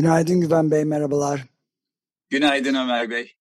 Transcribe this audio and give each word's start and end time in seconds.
Günaydın 0.00 0.40
Güven 0.40 0.70
Bey, 0.70 0.84
merhabalar. 0.84 1.44
Günaydın 2.30 2.74
Ömer 2.74 3.10
Bey. 3.10 3.36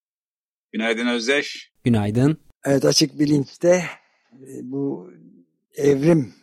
Günaydın 0.72 1.08
Özdeş. 1.08 1.72
Günaydın. 1.84 2.38
Evet 2.66 2.86
Açık 2.86 3.20
Bilinç'te 3.20 3.84
e, 4.34 4.72
bu 4.72 5.12
evrim 5.76 6.34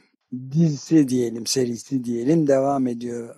dizisi 0.51 1.09
diyelim, 1.09 1.47
serisi 1.47 2.05
diyelim 2.05 2.47
devam 2.47 2.87
ediyor. 2.87 3.37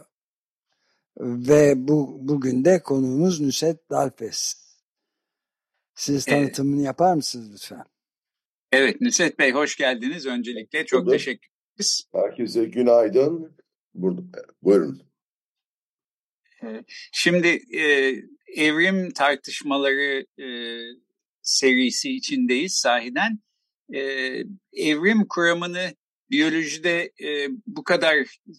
Ve 1.20 1.88
bu 1.88 2.18
bugün 2.20 2.64
de 2.64 2.82
konuğumuz 2.82 3.40
Nusret 3.40 3.90
Dalfes. 3.90 4.54
Siz 5.95 6.24
tanıtımını 6.24 6.76
evet. 6.76 6.87
yapar 6.87 7.15
mısınız 7.15 7.51
lütfen? 7.52 7.84
Evet 8.73 9.01
Nusret 9.01 9.38
Bey 9.38 9.52
hoş 9.52 9.76
geldiniz. 9.76 10.26
Öncelikle 10.26 10.87
çok 10.87 11.10
teşekkür 11.10 11.49
ederiz. 11.74 12.09
Herkese 12.12 12.65
günaydın. 12.65 13.56
Burada, 13.95 14.43
buyurun. 14.62 15.07
Şimdi 17.12 17.60
e, 17.76 18.14
evrim 18.56 19.10
tartışmaları 19.10 20.26
e, 20.42 20.48
serisi 21.42 22.10
içindeyiz 22.10 22.74
sahiden. 22.74 23.38
E, 23.95 24.00
evrim 24.73 25.26
kuramını 25.28 25.95
biyolojide 26.30 27.12
e, 27.23 27.48
bu 27.66 27.84
kadar 27.84 28.16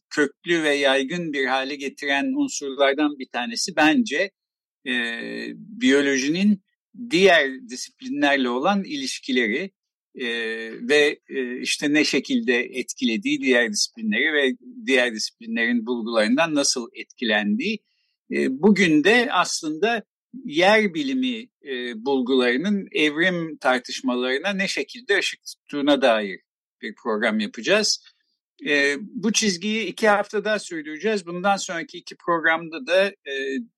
köklü 0.09 0.64
ve 0.64 0.75
yaygın 0.75 1.33
bir 1.33 1.45
hale 1.45 1.75
getiren 1.75 2.25
unsurlardan 2.25 3.19
bir 3.19 3.28
tanesi 3.31 3.75
bence 3.75 4.31
e, 4.88 4.94
biyolojinin 5.56 6.63
diğer 7.09 7.69
disiplinlerle 7.69 8.50
olan 8.50 8.84
ilişkileri 8.84 9.72
e, 10.20 10.28
ve 10.89 11.20
e, 11.30 11.62
işte 11.62 11.94
ne 11.94 12.03
şekilde 12.03 12.59
etkilediği 12.59 13.42
diğer 13.42 13.72
disiplinleri 13.72 14.34
ve 14.34 14.56
diğer 14.86 15.14
disiplinlerin 15.14 15.86
bulgularından 15.86 16.56
nasıl 16.56 16.88
etkilendiği. 16.94 17.80
E, 18.31 18.62
bugün 18.62 19.03
de 19.03 19.30
aslında 19.31 20.03
yer 20.45 20.94
bilimi 20.94 21.47
e, 21.66 22.06
bulgularının 22.06 22.88
evrim 22.92 23.58
tartışmalarına 23.58 24.50
ne 24.50 24.67
şekilde 24.67 25.17
ışık 25.17 25.40
tuttuğuna 25.45 26.02
dair 26.02 26.40
bir 26.81 26.95
program 27.03 27.40
yapacağız. 27.40 28.03
E, 28.67 28.95
bu 29.00 29.34
çizgiyi 29.34 29.86
iki 29.86 30.08
haftada 30.08 30.59
sürdüreceğiz. 30.59 31.25
Bundan 31.25 31.58
sonraki 31.58 31.97
iki 31.97 32.16
programda 32.16 32.88
da 32.88 33.08
e, 33.08 33.34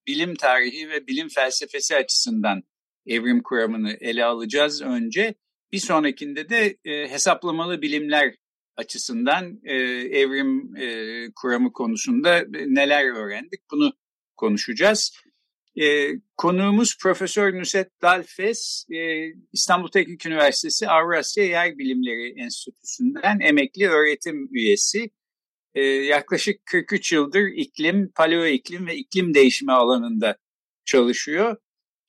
bilim 0.07 0.35
tarihi 0.35 0.89
ve 0.89 1.07
bilim 1.07 1.27
felsefesi 1.29 1.95
açısından 1.95 2.63
evrim 3.05 3.43
kuramını 3.43 3.93
ele 3.99 4.25
alacağız 4.25 4.81
önce. 4.81 5.35
Bir 5.71 5.79
sonrakinde 5.79 6.49
de 6.49 6.77
e, 6.85 7.09
hesaplamalı 7.09 7.81
bilimler 7.81 8.35
açısından 8.75 9.59
e, 9.63 9.73
evrim 10.19 10.75
e, 10.75 10.85
kuramı 11.35 11.73
konusunda 11.73 12.45
neler 12.49 13.15
öğrendik 13.15 13.61
bunu 13.71 13.93
konuşacağız. 14.37 15.11
E, 15.81 16.09
konuğumuz 16.37 16.97
Profesör 17.01 17.59
Nusret 17.59 18.01
Dalfes, 18.01 18.85
e, 18.91 19.27
İstanbul 19.53 19.87
Teknik 19.87 20.25
Üniversitesi 20.25 20.87
Avrasya 20.87 21.45
Yer 21.45 21.77
Bilimleri 21.77 22.41
Enstitüsü'nden 22.41 23.39
emekli 23.39 23.89
öğretim 23.89 24.49
üyesi. 24.51 25.09
E, 25.75 25.81
yaklaşık 25.83 26.65
43 26.65 27.11
yıldır 27.11 27.47
iklim, 27.55 28.11
paleo 28.15 28.45
iklim 28.45 28.87
ve 28.87 28.95
iklim 28.95 29.33
değişimi 29.33 29.71
alanında 29.71 30.37
çalışıyor. 30.85 31.57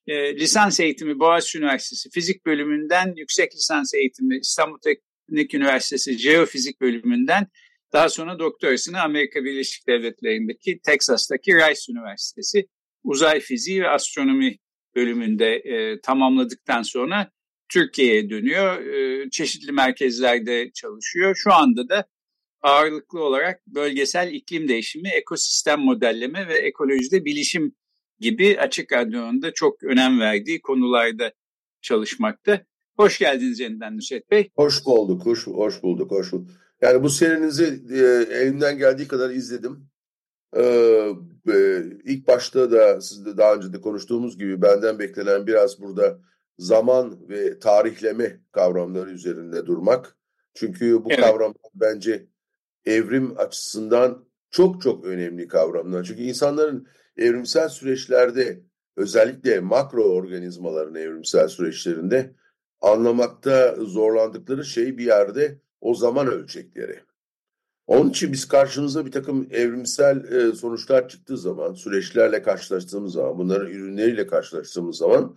E, 0.06 0.36
lisans 0.36 0.80
eğitimi 0.80 1.18
Boğaziçi 1.18 1.58
Üniversitesi 1.58 2.10
Fizik 2.10 2.46
Bölümünden, 2.46 3.14
yüksek 3.16 3.54
lisans 3.54 3.94
eğitimi 3.94 4.38
İstanbul 4.38 4.78
Teknik 4.78 5.54
Üniversitesi 5.54 6.18
Jeofizik 6.18 6.80
Bölümünden, 6.80 7.46
daha 7.92 8.08
sonra 8.08 8.38
doktorasını 8.38 9.02
Amerika 9.02 9.44
Birleşik 9.44 9.86
Devletleri'ndeki 9.86 10.80
Teksas'taki 10.80 11.54
Rice 11.54 11.92
Üniversitesi 11.92 12.68
Uzay 13.04 13.40
Fiziği 13.40 13.82
ve 13.82 13.88
Astronomi 13.88 14.58
bölümünde 14.96 15.54
e, 15.54 16.00
tamamladıktan 16.00 16.82
sonra 16.82 17.30
Türkiye'ye 17.68 18.30
dönüyor. 18.30 18.86
E, 18.86 19.30
çeşitli 19.30 19.72
merkezlerde 19.72 20.70
çalışıyor. 20.72 21.34
Şu 21.36 21.52
anda 21.52 21.88
da 21.88 22.06
ağırlıklı 22.62 23.24
olarak 23.24 23.66
bölgesel 23.66 24.32
iklim 24.32 24.68
değişimi, 24.68 25.08
ekosistem 25.08 25.80
modelleme 25.80 26.48
ve 26.48 26.54
ekolojide 26.54 27.24
bilişim 27.24 27.74
gibi 28.22 28.58
Açık 28.60 28.92
Radyo'nun 28.92 29.42
da 29.42 29.52
çok 29.54 29.82
önem 29.82 30.20
verdiği 30.20 30.62
konularda 30.62 31.32
çalışmakta. 31.80 32.60
Hoş 32.96 33.18
geldiniz 33.18 33.60
yeniden 33.60 33.96
Nusret 33.96 34.30
Bey. 34.30 34.50
Hoş 34.56 34.86
bulduk, 34.86 35.26
hoş, 35.26 35.46
hoş 35.46 35.82
bulduk, 35.82 36.10
hoş 36.10 36.32
bulduk. 36.32 36.50
Yani 36.80 37.02
bu 37.02 37.10
serinizi 37.10 37.82
e, 37.90 37.98
elimden 38.36 38.78
geldiği 38.78 39.08
kadar 39.08 39.30
izledim. 39.30 39.86
Ee, 40.56 40.62
e, 41.48 41.82
ilk 42.04 42.28
başta 42.28 42.72
da 42.72 43.00
sizde 43.00 43.36
daha 43.36 43.54
önce 43.54 43.72
de 43.72 43.80
konuştuğumuz 43.80 44.38
gibi 44.38 44.62
benden 44.62 44.98
beklenen 44.98 45.46
biraz 45.46 45.80
burada 45.80 46.18
zaman 46.58 47.28
ve 47.28 47.58
tarihleme 47.58 48.40
kavramları 48.52 49.10
üzerinde 49.10 49.66
durmak. 49.66 50.16
Çünkü 50.54 51.04
bu 51.04 51.08
evet. 51.10 51.20
kavramlar 51.20 51.70
bence 51.74 52.26
evrim 52.84 53.38
açısından 53.38 54.24
çok 54.50 54.82
çok 54.82 55.04
önemli 55.04 55.48
kavramlar. 55.48 56.04
Çünkü 56.04 56.22
insanların 56.22 56.86
evrimsel 57.16 57.68
süreçlerde 57.68 58.62
özellikle 58.96 59.60
makro 59.60 60.02
organizmaların 60.02 60.94
evrimsel 60.94 61.48
süreçlerinde 61.48 62.34
anlamakta 62.80 63.74
zorlandıkları 63.78 64.64
şey 64.64 64.98
bir 64.98 65.04
yerde 65.04 65.58
o 65.80 65.94
zaman 65.94 66.26
ölçekleri. 66.26 67.00
Onun 67.86 68.10
için 68.10 68.32
biz 68.32 68.48
karşımıza 68.48 69.06
bir 69.06 69.12
takım 69.12 69.48
evrimsel 69.50 70.24
e, 70.32 70.52
sonuçlar 70.52 71.08
çıktığı 71.08 71.38
zaman, 71.38 71.74
süreçlerle 71.74 72.42
karşılaştığımız 72.42 73.12
zaman, 73.12 73.38
bunların 73.38 73.70
ürünleriyle 73.70 74.26
karşılaştığımız 74.26 74.96
zaman 74.96 75.36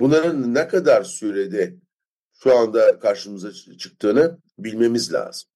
bunların 0.00 0.54
ne 0.54 0.68
kadar 0.68 1.02
sürede 1.02 1.76
şu 2.42 2.56
anda 2.56 2.98
karşımıza 2.98 3.52
çıktığını 3.52 4.38
bilmemiz 4.58 5.12
lazım. 5.12 5.50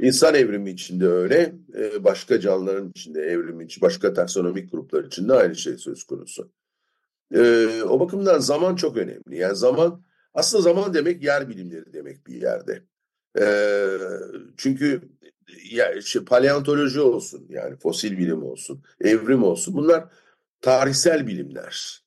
İnsan 0.00 0.34
evrimi 0.34 0.70
içinde 0.70 1.06
öyle, 1.06 1.54
e, 1.78 2.04
başka 2.04 2.40
canlıların 2.40 2.90
içinde 2.90 3.20
evrimi 3.20 3.64
için, 3.64 3.82
başka 3.82 4.12
taksonomik 4.12 4.72
gruplar 4.72 5.04
içinde 5.04 5.32
aynı 5.32 5.56
şey 5.56 5.78
söz 5.78 6.04
konusu. 6.04 6.52
E, 7.34 7.66
o 7.82 8.00
bakımdan 8.00 8.38
zaman 8.38 8.76
çok 8.76 8.96
önemli. 8.96 9.38
Yani 9.38 9.56
zaman, 9.56 10.04
aslında 10.34 10.62
zaman 10.62 10.94
demek 10.94 11.22
yer 11.22 11.48
bilimleri 11.48 11.92
demek 11.92 12.26
bir 12.26 12.42
yerde. 12.42 12.82
E, 13.40 13.46
çünkü 14.56 15.00
ya 15.70 15.92
işte 15.92 16.24
paleontoloji 16.24 17.00
olsun, 17.00 17.46
yani 17.48 17.76
fosil 17.76 18.18
bilim 18.18 18.42
olsun, 18.42 18.82
evrim 19.00 19.42
olsun, 19.42 19.74
bunlar 19.74 20.04
tarihsel 20.60 21.26
bilimler. 21.26 22.02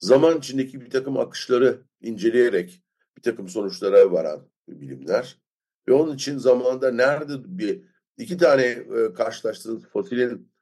Zaman 0.00 0.38
içindeki 0.38 0.80
bir 0.80 0.90
takım 0.90 1.18
akışları 1.18 1.78
inceleyerek 2.00 2.82
bir 3.16 3.22
takım 3.22 3.48
sonuçlara 3.48 4.12
varan 4.12 4.48
bilimler. 4.68 5.43
Ve 5.88 5.92
onun 5.92 6.14
için 6.14 6.38
zamanında 6.38 6.90
nerede 6.90 7.58
bir 7.58 7.82
iki 8.16 8.36
tane 8.36 8.62
e, 8.62 9.12
karşılaştığınız 9.14 9.84
fosilin 9.84 10.52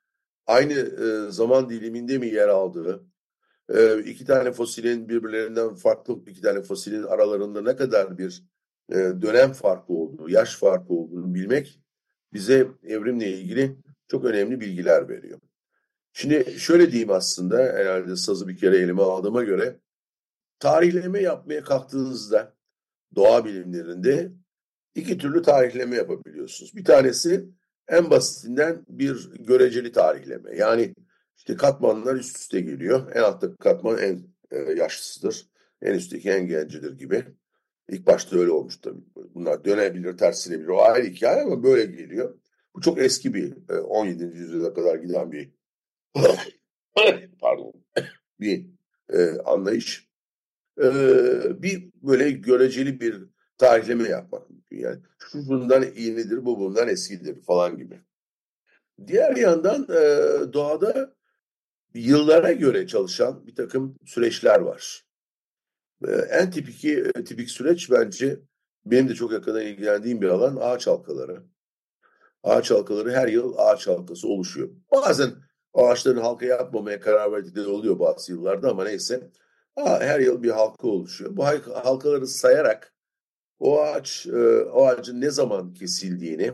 aynı 0.46 0.72
e, 0.72 1.30
zaman 1.30 1.70
diliminde 1.70 2.18
mi 2.18 2.26
yer 2.26 2.48
aldığı, 2.48 3.04
e, 3.74 3.98
iki 3.98 4.24
tane 4.24 4.52
fosilin 4.52 5.08
birbirlerinden 5.08 5.74
farklı 5.74 6.18
iki 6.26 6.40
tane 6.40 6.62
fosilin 6.62 7.02
aralarında 7.02 7.62
ne 7.62 7.76
kadar 7.76 8.18
bir 8.18 8.42
e, 8.90 8.94
dönem 8.94 9.52
farkı 9.52 9.92
olduğu, 9.92 10.28
yaş 10.28 10.56
farkı 10.56 10.94
olduğunu 10.94 11.34
bilmek 11.34 11.80
bize 12.32 12.68
evrimle 12.84 13.28
ilgili 13.28 13.76
çok 14.08 14.24
önemli 14.24 14.60
bilgiler 14.60 15.08
veriyor. 15.08 15.38
Şimdi 16.12 16.54
şöyle 16.58 16.92
diyeyim 16.92 17.10
aslında 17.10 17.58
herhalde 17.58 18.16
sazı 18.16 18.48
bir 18.48 18.56
kere 18.56 18.76
elime 18.76 19.02
aldığıma 19.02 19.44
göre 19.44 19.80
tarihleme 20.58 21.20
yapmaya 21.20 21.64
kalktığınızda 21.64 22.54
doğa 23.14 23.44
bilimlerinde 23.44 24.32
iki 24.94 25.18
türlü 25.18 25.42
tarihleme 25.42 25.96
yapabiliyorsunuz. 25.96 26.76
Bir 26.76 26.84
tanesi 26.84 27.44
en 27.88 28.10
basitinden 28.10 28.84
bir 28.88 29.30
göreceli 29.38 29.92
tarihleme. 29.92 30.56
Yani 30.56 30.94
işte 31.36 31.56
katmanlar 31.56 32.14
üst 32.14 32.38
üste 32.38 32.60
geliyor. 32.60 33.12
En 33.14 33.20
alttaki 33.20 33.56
katman 33.56 33.98
en 33.98 34.22
e, 34.50 34.72
yaşlısıdır. 34.72 35.48
En 35.82 35.94
üstteki 35.94 36.30
en 36.30 36.46
gencidir 36.46 36.98
gibi. 36.98 37.24
İlk 37.88 38.06
başta 38.06 38.38
öyle 38.38 38.50
olmuş 38.50 38.76
tabii. 38.80 39.00
Bunlar 39.34 39.64
dönebilir, 39.64 40.16
terslenebilir. 40.16 40.68
O 40.68 40.82
ayrı 40.82 41.06
hikaye 41.06 41.42
ama 41.42 41.62
böyle 41.62 41.84
geliyor. 41.84 42.38
Bu 42.74 42.80
çok 42.80 42.98
eski 42.98 43.34
bir 43.34 43.54
17. 43.68 44.24
yüzyıla 44.24 44.74
kadar 44.74 44.94
giden 44.94 45.32
bir 45.32 45.50
pardon 47.40 47.72
bir 48.40 48.66
anlayış. 49.44 50.08
Bir 51.62 51.90
böyle 52.02 52.30
göreceli 52.30 53.00
bir 53.00 53.24
tarihleme 53.58 54.08
yapmak. 54.08 54.51
Yani 54.80 55.00
şu 55.18 55.48
bundan 55.48 55.82
yenidir, 55.82 56.44
bu 56.44 56.58
bundan 56.58 56.88
eskidir 56.88 57.42
falan 57.42 57.76
gibi. 57.76 58.00
Diğer 59.06 59.36
yandan 59.36 59.88
doğada 60.52 61.14
yıllara 61.94 62.52
göre 62.52 62.86
çalışan 62.86 63.46
bir 63.46 63.54
takım 63.54 63.96
süreçler 64.06 64.60
var. 64.60 65.04
En 66.30 66.50
tipik, 66.50 66.80
tipik 67.26 67.50
süreç 67.50 67.90
bence 67.90 68.40
benim 68.86 69.08
de 69.08 69.14
çok 69.14 69.32
yakından 69.32 69.62
ilgilendiğim 69.62 70.20
bir 70.20 70.28
alan 70.28 70.58
ağaç 70.60 70.86
halkaları. 70.86 71.42
Ağaç 72.42 72.70
halkaları 72.70 73.10
her 73.10 73.28
yıl 73.28 73.54
ağaç 73.56 73.86
halkası 73.86 74.28
oluşuyor. 74.28 74.68
Bazen 74.92 75.30
ağaçların 75.74 76.20
halka 76.20 76.46
yapmamaya 76.46 77.00
karar 77.00 77.32
verdikleri 77.32 77.66
oluyor 77.66 77.98
bazı 77.98 78.32
yıllarda 78.32 78.70
ama 78.70 78.84
neyse. 78.84 79.30
Her 79.76 80.20
yıl 80.20 80.42
bir 80.42 80.50
halka 80.50 80.88
oluşuyor. 80.88 81.36
Bu 81.36 81.44
halkaları 81.84 82.26
sayarak 82.26 82.91
o 83.58 83.80
ağaç, 83.80 84.26
o 84.72 84.86
ağacın 84.86 85.20
ne 85.20 85.30
zaman 85.30 85.74
kesildiğini 85.74 86.52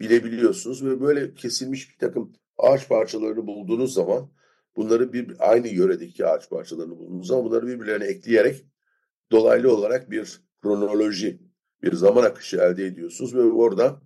bilebiliyorsunuz 0.00 0.84
ve 0.84 1.00
böyle 1.00 1.34
kesilmiş 1.34 1.90
bir 1.90 1.98
takım 1.98 2.32
ağaç 2.58 2.88
parçalarını 2.88 3.46
bulduğunuz 3.46 3.94
zaman 3.94 4.30
bunları 4.76 5.12
bir 5.12 5.36
aynı 5.38 5.68
yöredeki 5.68 6.26
ağaç 6.26 6.50
parçalarını 6.50 6.98
bulduğunuz 6.98 7.26
zaman 7.26 7.44
bunları 7.44 7.66
birbirlerine 7.66 8.04
ekleyerek 8.04 8.66
dolaylı 9.32 9.74
olarak 9.74 10.10
bir 10.10 10.40
kronoloji, 10.62 11.40
bir 11.82 11.92
zaman 11.92 12.24
akışı 12.24 12.56
elde 12.56 12.86
ediyorsunuz 12.86 13.34
ve 13.34 13.42
orada 13.42 14.02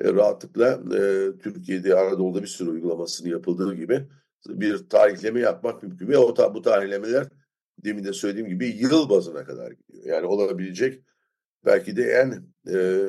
e, 0.00 0.12
rahatlıkla 0.12 0.80
e, 0.96 1.30
Türkiye'de 1.38 1.94
Anadolu'da 1.94 2.42
bir 2.42 2.46
sürü 2.46 2.70
uygulamasını 2.70 3.28
yapıldığı 3.28 3.74
gibi 3.74 4.08
bir 4.48 4.88
tarihleme 4.88 5.40
yapmak 5.40 5.82
mümkün 5.82 6.08
ve 6.08 6.18
o 6.18 6.54
bu 6.54 6.62
tarihlemeler 6.62 7.28
demin 7.84 8.04
de 8.04 8.12
söylediğim 8.12 8.48
gibi 8.48 8.66
yıl 8.66 9.08
bazına 9.10 9.44
kadar 9.44 9.70
gidiyor. 9.72 10.04
Yani 10.04 10.26
olabilecek 10.26 11.04
belki 11.64 11.96
de 11.96 12.02
en 12.02 12.46
e, 12.74 13.08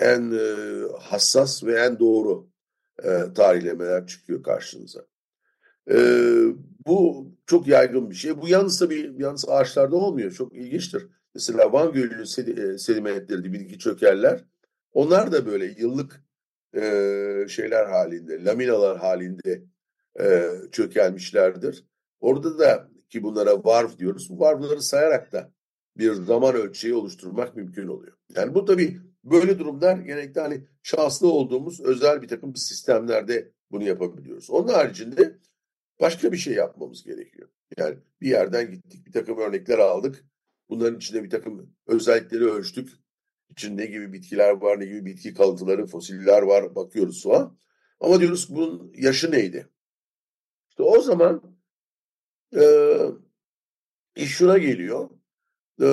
en 0.00 0.32
e, 0.32 0.54
hassas 1.00 1.64
ve 1.64 1.80
en 1.80 1.98
doğru 1.98 2.48
e, 3.02 3.32
tarihlemeler 3.34 4.06
çıkıyor 4.06 4.42
karşınıza. 4.42 5.06
E, 5.90 5.96
bu 6.86 7.28
çok 7.46 7.66
yaygın 7.66 8.10
bir 8.10 8.14
şey. 8.14 8.40
Bu 8.42 8.48
yalnız 8.48 8.78
tabii 8.78 9.12
yalnız 9.18 9.48
ağaçlarda 9.48 9.96
olmuyor. 9.96 10.30
Çok 10.30 10.54
ilginçtir. 10.54 11.06
Mesela 11.34 11.72
Van 11.72 11.92
Gölü'nün 11.92 12.24
sedimentleri, 12.76 13.44
dibindeki 13.44 13.78
çökerler 13.78 14.44
onlar 14.92 15.32
da 15.32 15.46
böyle 15.46 15.66
yıllık 15.66 16.24
e, 16.76 17.46
şeyler 17.48 17.86
halinde, 17.86 18.44
laminalar 18.44 18.98
halinde 18.98 19.64
e, 20.20 20.50
çökelmişlerdir. 20.72 21.84
Orada 22.20 22.58
da 22.58 22.88
ki 23.08 23.22
bunlara 23.22 23.64
varf 23.64 23.98
diyoruz. 23.98 24.30
Bu 24.30 24.40
varfları 24.40 24.82
sayarak 24.82 25.32
da 25.32 25.52
bir 25.96 26.12
zaman 26.12 26.54
ölçeği 26.54 26.94
oluşturmak 26.94 27.56
mümkün 27.56 27.88
oluyor. 27.88 28.16
Yani 28.36 28.54
bu 28.54 28.64
tabii 28.64 29.00
böyle 29.24 29.58
durumlar 29.58 29.96
genellikle 29.96 30.40
hani 30.40 30.64
şanslı 30.82 31.28
olduğumuz 31.28 31.80
özel 31.80 32.22
bir 32.22 32.28
takım 32.28 32.56
sistemlerde 32.56 33.52
bunu 33.70 33.84
yapabiliyoruz. 33.84 34.50
Onun 34.50 34.68
haricinde 34.68 35.38
başka 36.00 36.32
bir 36.32 36.36
şey 36.36 36.54
yapmamız 36.54 37.04
gerekiyor. 37.04 37.48
Yani 37.78 37.98
bir 38.20 38.28
yerden 38.28 38.70
gittik, 38.70 39.06
bir 39.06 39.12
takım 39.12 39.38
örnekler 39.38 39.78
aldık. 39.78 40.24
Bunların 40.68 40.96
içinde 40.96 41.24
bir 41.24 41.30
takım 41.30 41.76
özellikleri 41.86 42.44
ölçtük. 42.44 42.92
İçinde 43.50 43.82
ne 43.82 43.86
gibi 43.86 44.12
bitkiler 44.12 44.50
var, 44.50 44.80
ne 44.80 44.86
gibi 44.86 45.04
bitki 45.04 45.34
kalıntıları, 45.34 45.86
fosiller 45.86 46.42
var 46.42 46.74
bakıyoruz 46.74 47.22
falan. 47.22 47.58
Ama 48.00 48.20
diyoruz 48.20 48.46
bunun 48.50 48.92
yaşı 48.96 49.30
neydi? 49.30 49.68
İşte 50.70 50.82
o 50.82 51.00
zaman 51.00 51.56
e, 52.56 52.62
iş 54.16 54.30
şuna 54.30 54.58
geliyor. 54.58 55.10
E, 55.80 55.88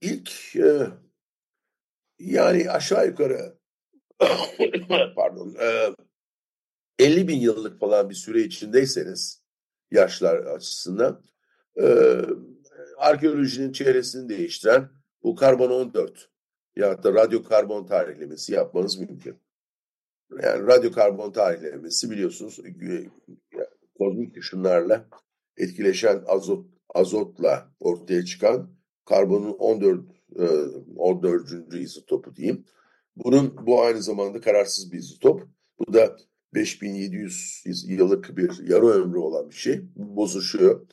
ilk 0.00 0.56
e, 0.56 0.86
yani 2.18 2.70
aşağı 2.70 3.06
yukarı 3.06 3.58
pardon 5.16 5.54
e, 5.60 5.94
50 6.98 7.28
bin 7.28 7.40
yıllık 7.40 7.80
falan 7.80 8.10
bir 8.10 8.14
süre 8.14 8.40
içindeyseniz 8.40 9.42
yaşlar 9.90 10.36
açısından 10.36 11.22
e, 11.80 12.16
arkeolojinin 12.98 13.72
çevresini 13.72 14.28
değiştiren 14.28 14.88
bu 15.22 15.34
karbon 15.34 15.70
14 15.70 16.30
ya 16.76 17.02
da 17.02 17.14
radyo 17.14 17.42
karbon 17.42 17.86
tarihlemesi 17.86 18.52
yapmanız 18.52 18.98
mümkün. 18.98 19.36
Yani 20.42 20.66
radyo 20.66 20.92
karbon 20.92 21.32
tarihlemesi 21.32 22.10
biliyorsunuz 22.10 22.60
kozmik 23.98 24.36
ışınlarla 24.36 25.08
etkileşen 25.56 26.22
azot 26.26 26.75
azotla 26.94 27.70
ortaya 27.80 28.24
çıkan 28.24 28.70
karbonun 29.04 29.52
14 29.52 30.00
14. 30.96 31.74
izotopu 31.74 32.36
diyeyim. 32.36 32.64
Bunun 33.16 33.66
bu 33.66 33.82
aynı 33.82 34.02
zamanda 34.02 34.40
kararsız 34.40 34.92
bir 34.92 34.98
izotop. 34.98 35.42
Bu 35.78 35.92
da 35.92 36.16
5700 36.54 37.62
yıllık 37.88 38.36
bir 38.36 38.68
yarı 38.68 38.86
ömrü 38.86 39.18
olan 39.18 39.50
bir 39.50 39.54
şey. 39.54 39.80
Bozuşuyor. 39.96 40.86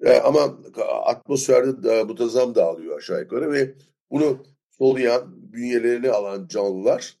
E, 0.00 0.16
ama 0.16 0.58
atmosferde 1.04 1.82
da 1.82 2.04
mutazam 2.04 2.54
dağılıyor 2.54 2.98
aşağı 2.98 3.20
yukarı 3.20 3.52
ve 3.52 3.74
bunu 4.10 4.44
soluyan, 4.70 5.52
bünyelerini 5.52 6.10
alan 6.10 6.46
canlılar 6.46 7.16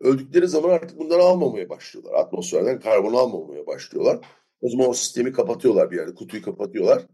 öldükleri 0.00 0.48
zaman 0.48 0.70
artık 0.70 0.98
bunları 0.98 1.22
almamaya 1.22 1.68
başlıyorlar. 1.68 2.14
Atmosferden 2.14 2.80
karbon 2.80 3.14
almamaya 3.14 3.66
başlıyorlar. 3.66 4.20
O 4.60 4.68
zaman 4.68 4.88
o 4.88 4.94
sistemi 4.94 5.32
kapatıyorlar 5.32 5.90
bir 5.90 5.96
yerde, 5.96 6.14
kutuyu 6.14 6.42
kapatıyorlar. 6.42 7.06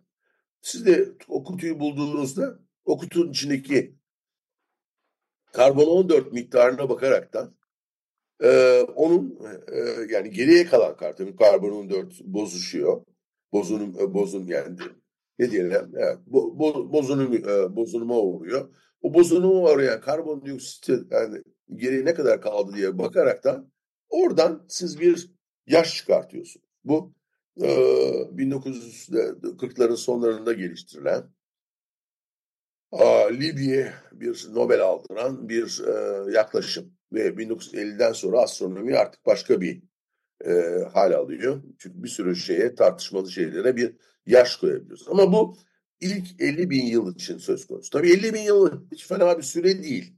Siz 0.62 0.86
de 0.86 1.08
o 1.28 1.44
kutuyu 1.44 1.80
bulduğunuzda 1.80 2.58
o 2.84 2.98
kutunun 2.98 3.30
içindeki 3.30 3.94
karbon 5.52 5.86
14 5.86 6.32
miktarına 6.32 6.88
bakaraktan 6.88 7.54
e, 8.42 8.80
onun 8.80 9.38
e, 9.72 9.78
yani 10.12 10.30
geriye 10.30 10.66
kalan 10.66 10.96
karbon 11.38 11.70
14 11.70 12.20
bozuşuyor. 12.24 13.04
Bozunum, 13.52 13.96
e, 14.00 14.14
bozun 14.14 14.46
yani 14.46 14.76
ne 15.38 15.50
diyelim 15.50 15.92
evet, 15.96 16.18
bo, 16.26 16.58
bo, 16.58 16.92
bozunum, 16.92 17.34
e, 17.34 17.76
bozunuma 17.76 18.18
uğruyor. 18.18 18.74
O 19.02 19.14
bozunumu 19.14 19.66
arayan 19.66 20.00
karbondioksit 20.00 20.88
yani 21.10 21.42
geriye 21.74 22.04
ne 22.04 22.14
kadar 22.14 22.40
kaldı 22.40 22.72
diye 22.76 22.98
bakaraktan 22.98 23.70
oradan 24.08 24.66
siz 24.68 25.00
bir 25.00 25.30
yaş 25.66 25.96
çıkartıyorsunuz. 25.96 26.66
Bu 26.84 27.12
1940'ların 27.56 29.96
sonlarında 29.96 30.52
geliştirilen 30.52 31.24
Libye 33.32 33.92
bir 34.12 34.46
Nobel 34.52 34.80
aldıran 34.80 35.48
bir 35.48 35.82
yaklaşım 36.32 36.92
ve 37.12 37.28
1950'den 37.28 38.12
sonra 38.12 38.40
astronomi 38.40 38.96
artık 38.96 39.26
başka 39.26 39.60
bir 39.60 39.82
e, 40.44 40.50
hal 40.92 41.12
alıyor. 41.12 41.62
Çünkü 41.78 42.02
bir 42.02 42.08
sürü 42.08 42.36
şeye 42.36 42.74
tartışmalı 42.74 43.30
şeylere 43.30 43.76
bir 43.76 43.96
yaş 44.26 44.56
koyabiliyoruz. 44.56 45.08
Ama 45.08 45.32
bu 45.32 45.56
ilk 46.00 46.40
50 46.40 46.70
bin 46.70 46.86
yıl 46.86 47.14
için 47.14 47.38
söz 47.38 47.66
konusu. 47.66 47.90
Tabii 47.90 48.12
50 48.12 48.34
bin 48.34 48.40
yıl 48.40 48.90
hiç 48.92 49.06
fena 49.06 49.38
bir 49.38 49.42
süre 49.42 49.82
değil. 49.82 50.14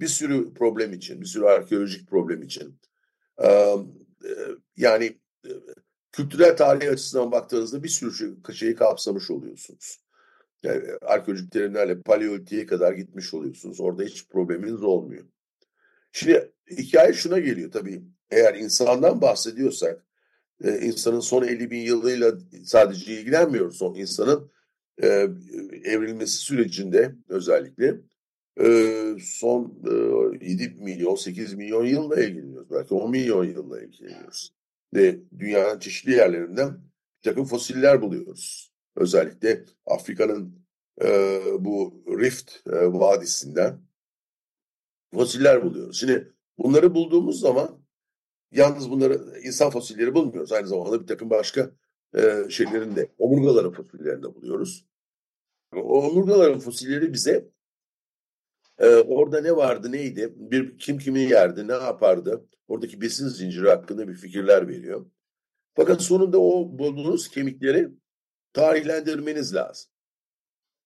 Bir 0.00 0.08
sürü 0.08 0.54
problem 0.54 0.92
için, 0.92 1.20
bir 1.20 1.26
sürü 1.26 1.44
arkeolojik 1.44 2.08
problem 2.08 2.42
için. 2.42 2.80
Ee, 3.44 3.76
yani 4.76 5.18
kültürel 6.16 6.56
tarih 6.56 6.90
açısından 6.90 7.32
baktığınızda 7.32 7.82
bir 7.82 7.88
sürü 7.88 8.14
şey, 8.14 8.54
şeyi 8.54 8.74
kapsamış 8.74 9.30
oluyorsunuz. 9.30 10.00
Yani 10.62 10.82
arkeolojik 11.02 11.52
terimlerle 11.52 12.02
paleolitiğe 12.02 12.66
kadar 12.66 12.92
gitmiş 12.92 13.34
oluyorsunuz. 13.34 13.80
Orada 13.80 14.02
hiç 14.02 14.28
probleminiz 14.28 14.82
olmuyor. 14.82 15.24
Şimdi 16.12 16.52
hikaye 16.70 17.12
şuna 17.12 17.38
geliyor 17.38 17.72
tabii. 17.72 18.02
Eğer 18.30 18.54
insandan 18.54 19.20
bahsediyorsak, 19.20 20.06
insanın 20.64 21.20
son 21.20 21.42
50 21.42 21.70
bin 21.70 21.80
yılıyla 21.80 22.32
sadece 22.64 23.12
ilgilenmiyoruz. 23.12 23.76
Son 23.76 23.94
insanın 23.94 24.50
e, 25.02 25.06
evrilmesi 25.84 26.36
sürecinde 26.36 27.14
özellikle 27.28 28.00
e, 28.60 28.68
son 29.20 29.82
e, 30.40 30.46
7 30.46 30.76
milyon 30.80 31.14
8 31.14 31.54
milyon 31.54 31.84
yılla 31.84 32.20
ilgileniyoruz. 32.20 32.70
Belki 32.70 32.94
10 32.94 33.10
milyon 33.10 33.44
yılla 33.44 33.82
ilgileniyoruz. 33.82 34.56
Ve 34.94 35.20
dünyanın 35.38 35.78
çeşitli 35.78 36.12
yerlerinden 36.12 36.72
bir 37.18 37.30
takım 37.30 37.44
fosiller 37.44 38.02
buluyoruz. 38.02 38.72
Özellikle 38.96 39.64
Afrika'nın 39.86 40.66
e, 41.02 41.40
bu 41.58 42.04
Rift 42.20 42.66
e, 42.66 42.92
Vadisi'nden 42.92 43.80
fosiller 45.14 45.64
buluyoruz. 45.64 46.00
Şimdi 46.00 46.32
bunları 46.58 46.94
bulduğumuz 46.94 47.40
zaman 47.40 47.86
yalnız 48.52 48.90
bunları 48.90 49.40
insan 49.42 49.70
fosilleri 49.70 50.14
bulmuyoruz. 50.14 50.52
Aynı 50.52 50.66
zamanda 50.66 51.02
bir 51.02 51.06
takım 51.06 51.30
başka 51.30 51.70
e, 52.14 52.50
şeylerin 52.50 52.96
de 52.96 53.12
omurgaların 53.18 53.72
fosillerini 53.72 54.22
de 54.22 54.34
buluyoruz. 54.34 54.86
O 55.72 56.06
omurgaların 56.06 56.58
fosilleri 56.58 57.12
bize 57.12 57.48
Ee, 58.78 58.86
orada 58.88 59.40
ne 59.40 59.56
vardı 59.56 59.92
neydi? 59.92 60.32
Bir 60.36 60.78
kim 60.78 60.98
kimi 60.98 61.20
yerdi, 61.20 61.68
ne 61.68 61.72
yapardı? 61.72 62.46
Oradaki 62.68 63.00
besin 63.00 63.28
zinciri 63.28 63.68
hakkında 63.68 64.08
bir 64.08 64.14
fikirler 64.14 64.68
veriyor. 64.68 65.06
Fakat 65.74 66.02
sonunda 66.02 66.40
o 66.40 66.78
bulduğunuz 66.78 67.28
kemikleri 67.28 67.88
tarihlendirmeniz 68.52 69.54
lazım. 69.54 69.90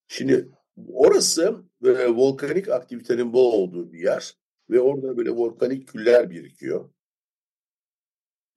Şimdi 0.09 0.49
orası 0.89 1.65
e, 1.85 2.09
volkanik 2.09 2.69
aktivitenin 2.69 3.33
bol 3.33 3.53
olduğu 3.53 3.93
bir 3.93 3.99
yer 3.99 4.37
ve 4.71 4.81
orada 4.81 5.17
böyle 5.17 5.31
volkanik 5.31 5.89
küller 5.89 6.31
birikiyor. 6.31 6.91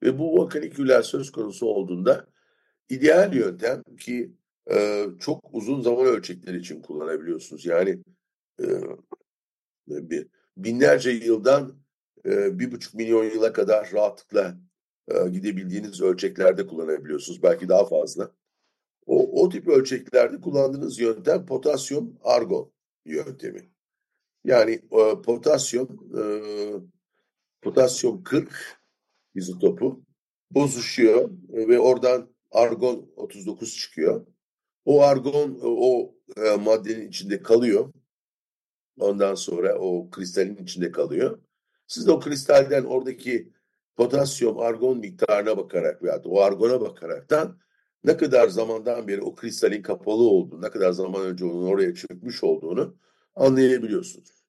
Ve 0.03 0.19
bu 0.19 0.37
volkanik 0.37 0.75
küller 0.75 1.01
söz 1.01 1.31
konusu 1.31 1.65
olduğunda 1.65 2.27
ideal 2.89 3.33
yöntem 3.33 3.83
ki 3.99 4.33
e, 4.71 5.05
çok 5.19 5.49
uzun 5.53 5.81
zaman 5.81 6.05
ölçekleri 6.05 6.57
için 6.57 6.81
kullanabiliyorsunuz. 6.81 7.65
Yani 7.65 7.99
e, 8.59 8.65
bir, 9.87 10.27
binlerce 10.57 11.11
yıldan 11.11 11.75
e, 12.25 12.59
bir 12.59 12.71
buçuk 12.71 12.93
milyon 12.93 13.23
yıla 13.23 13.53
kadar 13.53 13.89
rahatlıkla 13.93 14.57
e, 15.07 15.29
gidebildiğiniz 15.29 16.01
ölçeklerde 16.01 16.67
kullanabiliyorsunuz. 16.67 17.43
Belki 17.43 17.69
daha 17.69 17.85
fazla. 17.85 18.31
O, 19.05 19.43
o 19.43 19.49
tip 19.49 19.67
ölçeklerde 19.67 20.41
kullandığınız 20.41 20.99
yöntem 20.99 21.45
potasyum 21.45 22.17
argon 22.23 22.71
yöntemi. 23.05 23.69
Yani 24.43 24.71
e, 24.71 25.21
potasyum 25.21 25.87
potasyum 27.61 28.23
40 28.23 28.83
izotopu 29.35 30.03
bozuşuyor 30.51 31.29
ve 31.49 31.79
oradan 31.79 32.29
argon 32.51 33.11
39 33.15 33.77
çıkıyor. 33.77 34.25
O 34.85 35.01
argon 35.01 35.59
o 35.63 36.15
e, 36.37 36.55
maddenin 36.55 37.07
içinde 37.07 37.41
kalıyor. 37.41 37.93
Ondan 39.00 39.35
sonra 39.35 39.75
o 39.79 40.09
kristalin 40.09 40.55
içinde 40.55 40.91
kalıyor. 40.91 41.39
Siz 41.88 42.07
de 42.07 42.12
o 42.12 42.19
kristalden 42.19 42.83
oradaki 42.83 43.53
potasyum 43.95 44.59
argon 44.59 44.97
miktarına 44.97 45.57
bakarak 45.57 46.03
veya 46.03 46.21
o 46.25 46.41
argona 46.41 46.81
bakaraktan 46.81 47.59
ne 48.03 48.17
kadar 48.17 48.47
zamandan 48.47 49.07
beri 49.07 49.21
o 49.21 49.35
kristalin 49.35 49.81
kapalı 49.81 50.23
olduğunu, 50.23 50.62
ne 50.62 50.69
kadar 50.69 50.91
zaman 50.91 51.21
önce 51.21 51.45
onun 51.45 51.67
oraya 51.67 51.95
çökmüş 51.95 52.43
olduğunu 52.43 52.97
anlayabiliyorsunuz. 53.35 54.43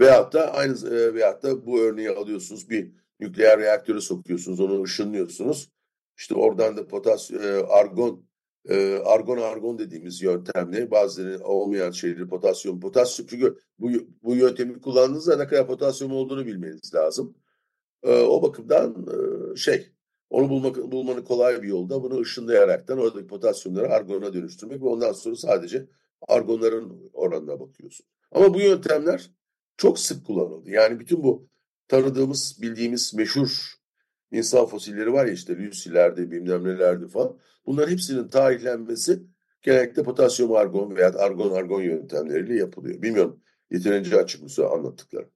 Veyahut 0.00 0.32
da 0.32 0.54
aynı 0.54 0.88
e, 0.94 1.14
veyahut 1.14 1.42
da 1.42 1.66
bu 1.66 1.80
örneği 1.80 2.10
alıyorsunuz 2.10 2.70
bir 2.70 2.92
nükleer 3.20 3.60
reaktöre 3.60 4.00
sokuyorsunuz, 4.00 4.60
onu 4.60 4.82
ışınlıyorsunuz. 4.82 5.70
İşte 6.18 6.34
oradan 6.34 6.76
da 6.76 6.88
potasyum, 6.88 7.42
e, 7.42 7.46
argon, 7.46 8.26
e, 8.68 8.98
argon 9.04 9.38
argon 9.38 9.78
dediğimiz 9.78 10.22
yöntemle 10.22 10.90
bazıları 10.90 11.44
olmayan 11.44 11.90
şeyleri 11.90 12.28
potasyum, 12.28 12.80
potasyum 12.80 13.28
çünkü 13.30 13.58
bu, 13.78 13.90
bu 14.22 14.34
yöntemi 14.36 14.80
kullandığınızda 14.80 15.36
ne 15.36 15.46
kadar 15.46 15.66
potasyum 15.66 16.12
olduğunu 16.12 16.46
bilmeniz 16.46 16.94
lazım. 16.94 17.36
E, 18.02 18.20
o 18.22 18.42
bakımdan 18.42 19.06
e, 19.08 19.56
şey, 19.56 19.92
onu 20.30 20.48
bulmak, 20.48 20.76
bulmanın 20.76 21.22
kolay 21.24 21.62
bir 21.62 21.68
yolda 21.68 22.02
bunu 22.02 22.20
ışınlayaraktan 22.20 22.98
oradaki 22.98 23.26
potasyumları 23.26 23.88
argona 23.88 24.34
dönüştürmek 24.34 24.82
ve 24.82 24.86
ondan 24.86 25.12
sonra 25.12 25.36
sadece 25.36 25.86
argonların 26.28 27.10
oranına 27.12 27.60
bakıyorsun. 27.60 28.06
Ama 28.32 28.54
bu 28.54 28.60
yöntemler 28.60 29.30
çok 29.76 29.98
sık 29.98 30.26
kullanıldı. 30.26 30.70
Yani 30.70 31.00
bütün 31.00 31.22
bu 31.22 31.48
tanıdığımız, 31.88 32.58
bildiğimiz 32.62 33.14
meşhur 33.14 33.74
insan 34.34 34.66
fosilleri 34.66 35.12
var 35.12 35.26
ya 35.26 35.32
işte 35.32 35.56
Lucy'lerde, 35.56 36.30
bilmem 36.30 36.64
nelerde 36.64 37.08
falan. 37.08 37.38
Bunların 37.66 37.92
hepsinin 37.92 38.28
tarihlenmesi 38.28 39.22
genellikle 39.62 40.02
potasyum 40.02 40.52
argon 40.52 40.96
veya 40.96 41.14
argon 41.14 41.50
argon 41.54 41.82
yöntemleriyle 41.82 42.56
yapılıyor. 42.56 43.02
Bilmiyorum 43.02 43.40
yeterince 43.70 44.16
açık 44.16 44.42
mı 44.42 44.66
anlattıklarım. 44.66 45.30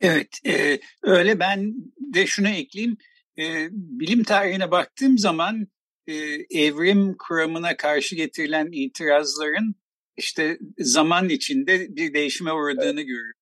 Evet 0.00 0.28
e, 0.46 0.80
öyle 1.02 1.40
ben 1.40 1.74
de 2.14 2.26
şunu 2.26 2.48
ekleyeyim. 2.48 2.96
E, 3.38 3.68
bilim 3.72 4.24
tarihine 4.24 4.70
baktığım 4.70 5.18
zaman 5.18 5.66
e, 6.06 6.14
evrim 6.50 7.16
kuramına 7.18 7.76
karşı 7.76 8.16
getirilen 8.16 8.68
itirazların 8.72 9.74
işte 10.16 10.58
zaman 10.78 11.28
içinde 11.28 11.96
bir 11.96 12.14
değişime 12.14 12.52
uğradığını 12.52 13.00
evet. 13.00 13.06
görüyorum. 13.06 13.40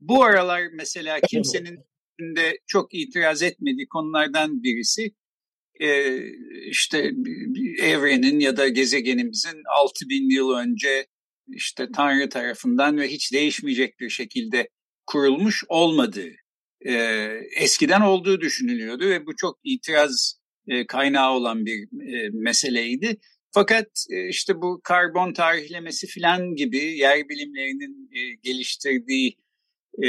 Bu 0.00 0.24
aralar 0.24 0.62
mesela 0.72 1.20
kimsenin 1.20 1.84
de 2.20 2.58
çok 2.66 2.94
itiraz 2.94 3.42
etmediği 3.42 3.88
konulardan 3.88 4.62
birisi 4.62 5.14
e, 5.80 6.18
işte 6.68 7.12
evrenin 7.78 8.40
ya 8.40 8.56
da 8.56 8.68
gezegenimizin 8.68 9.62
6000 9.80 10.30
yıl 10.30 10.50
önce 10.50 11.06
işte 11.48 11.88
Tanrı 11.94 12.28
tarafından 12.28 12.98
ve 12.98 13.08
hiç 13.08 13.32
değişmeyecek 13.32 14.00
bir 14.00 14.10
şekilde 14.10 14.68
kurulmuş 15.06 15.64
olmadığı 15.68 16.30
e, 16.86 16.94
eskiden 17.56 18.00
olduğu 18.00 18.40
düşünülüyordu 18.40 19.08
ve 19.08 19.26
bu 19.26 19.36
çok 19.36 19.58
itiraz 19.64 20.40
e, 20.68 20.86
kaynağı 20.86 21.32
olan 21.32 21.66
bir 21.66 21.82
e, 21.82 22.30
meseleydi. 22.32 23.16
Fakat 23.50 23.86
e, 24.10 24.28
işte 24.28 24.62
bu 24.62 24.80
karbon 24.84 25.32
tarihlemesi 25.32 26.06
filan 26.06 26.54
gibi 26.54 26.78
yer 26.78 27.28
bilimlerinin 27.28 28.10
e, 28.12 28.34
geliştirdiği 28.42 29.36
e, 30.02 30.08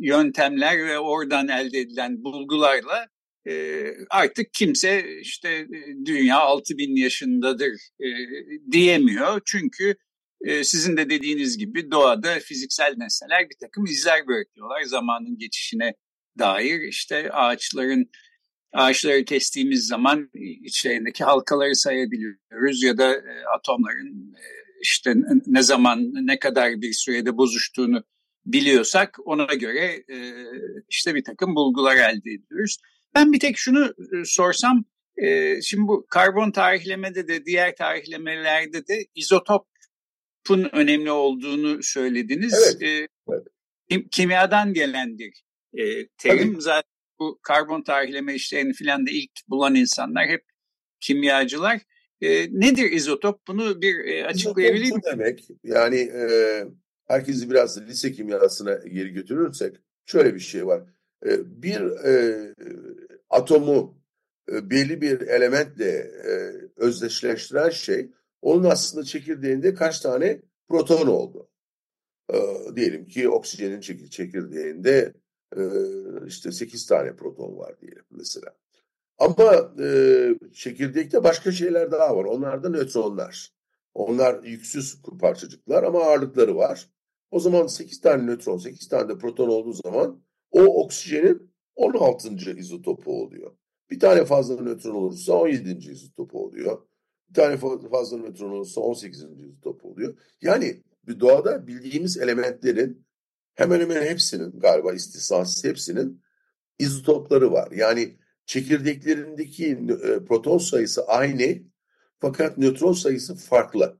yöntemler 0.00 0.86
ve 0.86 0.98
oradan 0.98 1.48
elde 1.48 1.78
edilen 1.78 2.24
bulgularla 2.24 3.08
e, 3.48 3.84
artık 4.10 4.54
kimse 4.54 5.20
işte 5.20 5.48
e, 5.48 6.06
dünya 6.06 6.38
6000 6.38 6.96
yaşındadır 6.96 7.72
e, 8.00 8.08
diyemiyor. 8.72 9.40
Çünkü 9.44 9.96
e, 10.44 10.64
sizin 10.64 10.96
de 10.96 11.10
dediğiniz 11.10 11.58
gibi 11.58 11.90
doğada 11.90 12.38
fiziksel 12.40 12.94
nesneler 12.96 13.50
bir 13.50 13.56
takım 13.60 13.84
izler 13.84 14.26
bırakıyorlar 14.26 14.82
zamanın 14.82 15.38
geçişine 15.38 15.94
dair. 16.38 16.80
işte 16.80 17.30
ağaçların 17.32 18.10
ağaçları 18.72 19.24
kestiğimiz 19.24 19.86
zaman 19.86 20.30
içlerindeki 20.64 21.24
halkaları 21.24 21.76
sayabiliyoruz 21.76 22.82
ya 22.82 22.98
da 22.98 23.14
e, 23.14 23.44
atomların 23.56 24.34
e, 24.34 24.44
işte 24.82 25.14
ne 25.46 25.62
zaman 25.62 26.10
ne 26.14 26.38
kadar 26.38 26.80
bir 26.80 26.92
sürede 26.92 27.36
bozuştuğunu 27.36 28.04
biliyorsak 28.46 29.18
ona 29.24 29.54
göre 29.54 30.04
e, 30.08 30.16
işte 30.88 31.14
bir 31.14 31.24
takım 31.24 31.54
bulgular 31.54 31.96
elde 31.96 32.30
ediyoruz. 32.30 32.76
Ben 33.14 33.32
bir 33.32 33.40
tek 33.40 33.58
şunu 33.58 33.84
e, 33.86 34.24
sorsam, 34.24 34.84
e, 35.16 35.60
şimdi 35.62 35.88
bu 35.88 36.06
karbon 36.10 36.50
tarihlemede 36.50 37.28
de 37.28 37.44
diğer 37.44 37.76
tarihlemelerde 37.76 38.86
de 38.86 39.06
izotopun 39.14 40.68
önemli 40.72 41.10
olduğunu 41.10 41.82
söylediniz. 41.82 42.78
Evet. 42.80 42.82
E, 42.82 43.08
evet. 43.28 43.46
Kim, 43.90 44.08
kimyadan 44.08 44.74
gelen 44.74 45.18
bir 45.18 45.44
e, 45.74 46.08
terim. 46.18 46.52
Tabii. 46.52 46.62
Zaten 46.62 46.90
bu 47.18 47.38
karbon 47.42 47.82
tarihleme 47.82 48.34
işlerini 48.34 48.72
filan 48.72 49.06
da 49.06 49.10
ilk 49.10 49.30
bulan 49.48 49.74
insanlar 49.74 50.28
hep 50.28 50.44
kimyacılar. 51.00 51.80
E, 52.20 52.46
nedir 52.50 52.92
izotop? 52.92 53.46
Bunu 53.48 53.82
bir 53.82 54.04
e, 54.04 54.26
açıklayabilir 54.26 54.84
miyim? 54.84 55.00
demek 55.12 55.48
yani 55.64 55.96
e, 55.96 56.28
herkesi 57.06 57.50
biraz 57.50 57.82
lise 57.82 58.12
kimyasına 58.12 58.74
geri 58.74 59.08
götürürsek 59.10 59.76
şöyle 60.06 60.34
bir 60.34 60.40
şey 60.40 60.66
var. 60.66 60.82
E, 61.26 61.62
bir 61.62 61.80
e, 61.80 62.54
atomu 63.30 63.98
e, 64.52 64.70
belli 64.70 65.00
bir 65.00 65.20
elementle 65.20 65.90
e, 66.26 66.52
özdeşleştiren 66.76 67.70
şey 67.70 68.10
onun 68.42 68.64
aslında 68.64 69.04
çekirdeğinde 69.04 69.74
kaç 69.74 70.00
tane 70.00 70.40
proton 70.68 71.06
oldu. 71.06 71.48
E, 72.32 72.36
diyelim 72.76 73.06
ki 73.06 73.28
oksijenin 73.28 73.80
çekirdeğinde 74.10 75.12
e, 75.56 75.62
işte 76.26 76.52
8 76.52 76.86
tane 76.86 77.16
proton 77.16 77.58
var 77.58 77.80
diyelim 77.80 78.04
mesela. 78.10 78.56
Ama 79.18 79.74
e, 79.80 80.28
çekirdekte 80.52 81.24
başka 81.24 81.52
şeyler 81.52 81.92
daha 81.92 82.16
var. 82.16 82.24
Onlar 82.24 82.62
da 82.62 82.68
nötronlar. 82.68 83.52
Onlar 83.94 84.42
yüksüz 84.42 85.02
parçacıklar 85.20 85.82
ama 85.82 86.00
ağırlıkları 86.00 86.56
var. 86.56 86.88
O 87.30 87.40
zaman 87.40 87.66
8 87.66 88.00
tane 88.00 88.26
nötron, 88.26 88.58
8 88.58 88.88
tane 88.88 89.08
de 89.08 89.18
proton 89.18 89.48
olduğu 89.48 89.72
zaman 89.72 90.22
o 90.50 90.84
oksijenin 90.84 91.50
16. 91.76 92.28
izotopu 92.58 93.22
oluyor. 93.22 93.56
Bir 93.90 94.00
tane 94.00 94.24
fazla 94.24 94.62
nötron 94.62 94.94
olursa 94.94 95.32
17. 95.32 95.90
izotopu 95.90 96.44
oluyor. 96.44 96.86
Bir 97.28 97.34
tane 97.34 97.56
fazla 97.90 98.18
nötron 98.18 98.50
olursa 98.50 98.80
18. 98.80 99.22
izotopu 99.22 99.88
oluyor. 99.90 100.18
Yani 100.42 100.82
bir 101.06 101.20
doğada 101.20 101.66
bildiğimiz 101.66 102.18
elementlerin 102.18 103.06
hemen 103.54 103.80
hemen 103.80 104.02
hepsinin 104.02 104.60
galiba 104.60 104.92
istisnasız 104.92 105.64
hepsinin 105.64 106.22
izotopları 106.78 107.52
var. 107.52 107.72
Yani 107.72 108.16
çekirdeklerindeki 108.46 109.66
e, 110.04 110.24
proton 110.24 110.58
sayısı 110.58 111.06
aynı 111.06 111.62
fakat 112.24 112.58
nötron 112.58 112.92
sayısı 112.92 113.34
farklı. 113.34 113.98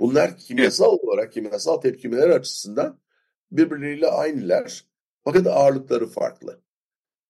Bunlar 0.00 0.36
kimyasal 0.36 0.92
olarak 0.92 1.32
kimyasal 1.32 1.76
tepkimeler 1.76 2.30
açısından 2.30 3.00
birbirleriyle 3.50 4.06
aynılar 4.06 4.84
fakat 5.24 5.46
ağırlıkları 5.46 6.06
farklı. 6.06 6.62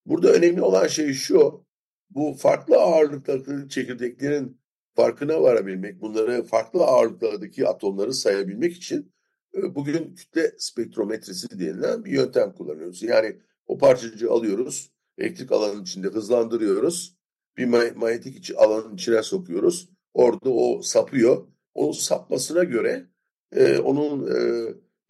Burada 0.07 0.33
önemli 0.33 0.63
olan 0.63 0.87
şey 0.87 1.13
şu, 1.13 1.67
bu 2.11 2.35
farklı 2.35 2.77
ağırlıklardaki 2.77 3.69
çekirdeklerin 3.69 4.61
farkına 4.95 5.43
varabilmek, 5.43 6.01
bunları 6.01 6.45
farklı 6.45 6.85
ağırlıklardaki 6.85 7.69
atomları 7.69 8.15
sayabilmek 8.15 8.77
için 8.77 9.13
e, 9.55 9.75
bugün 9.75 10.15
kütle 10.15 10.53
spektrometresi 10.59 11.61
denilen 11.61 12.05
bir 12.05 12.13
yöntem 12.13 12.53
kullanıyoruz. 12.53 13.03
Yani 13.03 13.39
o 13.67 13.79
parçacığı 13.79 14.31
alıyoruz, 14.31 14.93
elektrik 15.19 15.53
alanın 15.53 15.83
içinde 15.83 16.09
hızlandırıyoruz, 16.09 17.17
bir 17.57 17.95
manyetik 17.95 18.53
alanın 18.57 18.95
içine 18.95 19.23
sokuyoruz. 19.23 19.98
Orada 20.19 20.51
o 20.51 20.83
sapıyor. 20.83 21.47
Onun 21.75 21.93
sapmasına 21.93 22.65
göre 22.65 23.07
e, 23.53 23.79
onun 23.79 24.27
e, 24.27 24.39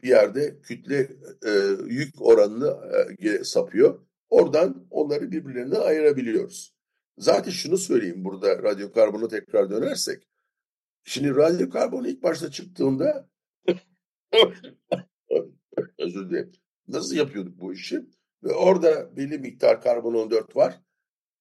bir 0.03 0.09
yerde 0.09 0.61
kütle 0.61 1.09
e, 1.47 1.51
yük 1.87 2.23
oranını 2.23 2.77
e, 3.19 3.45
sapıyor. 3.45 4.01
Oradan 4.29 4.87
onları 4.91 5.31
birbirlerinden 5.31 5.81
ayırabiliyoruz. 5.81 6.75
Zaten 7.19 7.51
şunu 7.51 7.79
söyleyeyim 7.79 8.25
burada 8.25 8.63
radyokarbona 8.63 9.29
tekrar 9.29 9.71
dönersek. 9.71 10.29
Şimdi 11.05 11.37
radyokarbon 11.37 12.05
ilk 12.05 12.23
başta 12.23 12.51
çıktığında 12.51 13.29
özür 15.99 16.31
dilerim. 16.31 16.53
Nasıl 16.89 17.17
yapıyorduk 17.17 17.61
bu 17.61 17.73
işi? 17.73 18.07
Ve 18.43 18.53
orada 18.53 19.17
belli 19.17 19.39
miktar 19.39 19.83
karbon 19.83 20.15
14 20.15 20.57
var. 20.57 20.81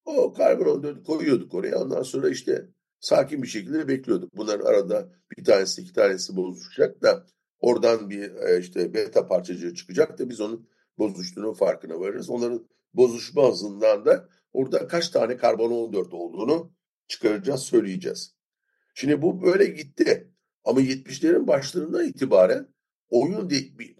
O 0.05 0.33
karbon 0.33 0.65
14 0.65 1.03
koyuyorduk 1.03 1.53
oraya. 1.53 1.77
Ondan 1.79 2.03
sonra 2.03 2.29
işte 2.29 2.67
sakin 2.99 3.43
bir 3.43 3.47
şekilde 3.47 3.87
bekliyorduk. 3.87 4.37
Bunların 4.37 4.65
arada 4.65 5.09
bir 5.37 5.43
tanesi 5.43 5.81
iki 5.81 5.93
tanesi 5.93 6.35
bozuşacak 6.35 7.01
da 7.01 7.25
oradan 7.59 8.09
bir 8.09 8.35
e, 8.35 8.59
işte 8.59 8.93
beta 8.93 9.27
parçacığı 9.27 9.75
çıkacak 9.75 10.19
da 10.19 10.29
biz 10.29 10.41
onun 10.41 10.69
bozuştuğunun 10.97 11.53
farkına 11.53 11.99
varırız. 11.99 12.29
Onların 12.29 12.67
bozuşma 12.93 13.49
hızından 13.49 14.05
da 14.05 14.29
orada 14.53 14.87
kaç 14.87 15.09
tane 15.09 15.37
karbon 15.37 15.71
14 15.71 16.13
olduğunu 16.13 16.71
çıkaracağız, 17.07 17.61
söyleyeceğiz. 17.61 18.35
Şimdi 18.93 19.21
bu 19.21 19.41
böyle 19.41 19.65
gitti. 19.65 20.31
Ama 20.63 20.81
70'lerin 20.81 21.47
başlarından 21.47 22.05
itibaren 22.05 22.67
oyun 23.09 23.51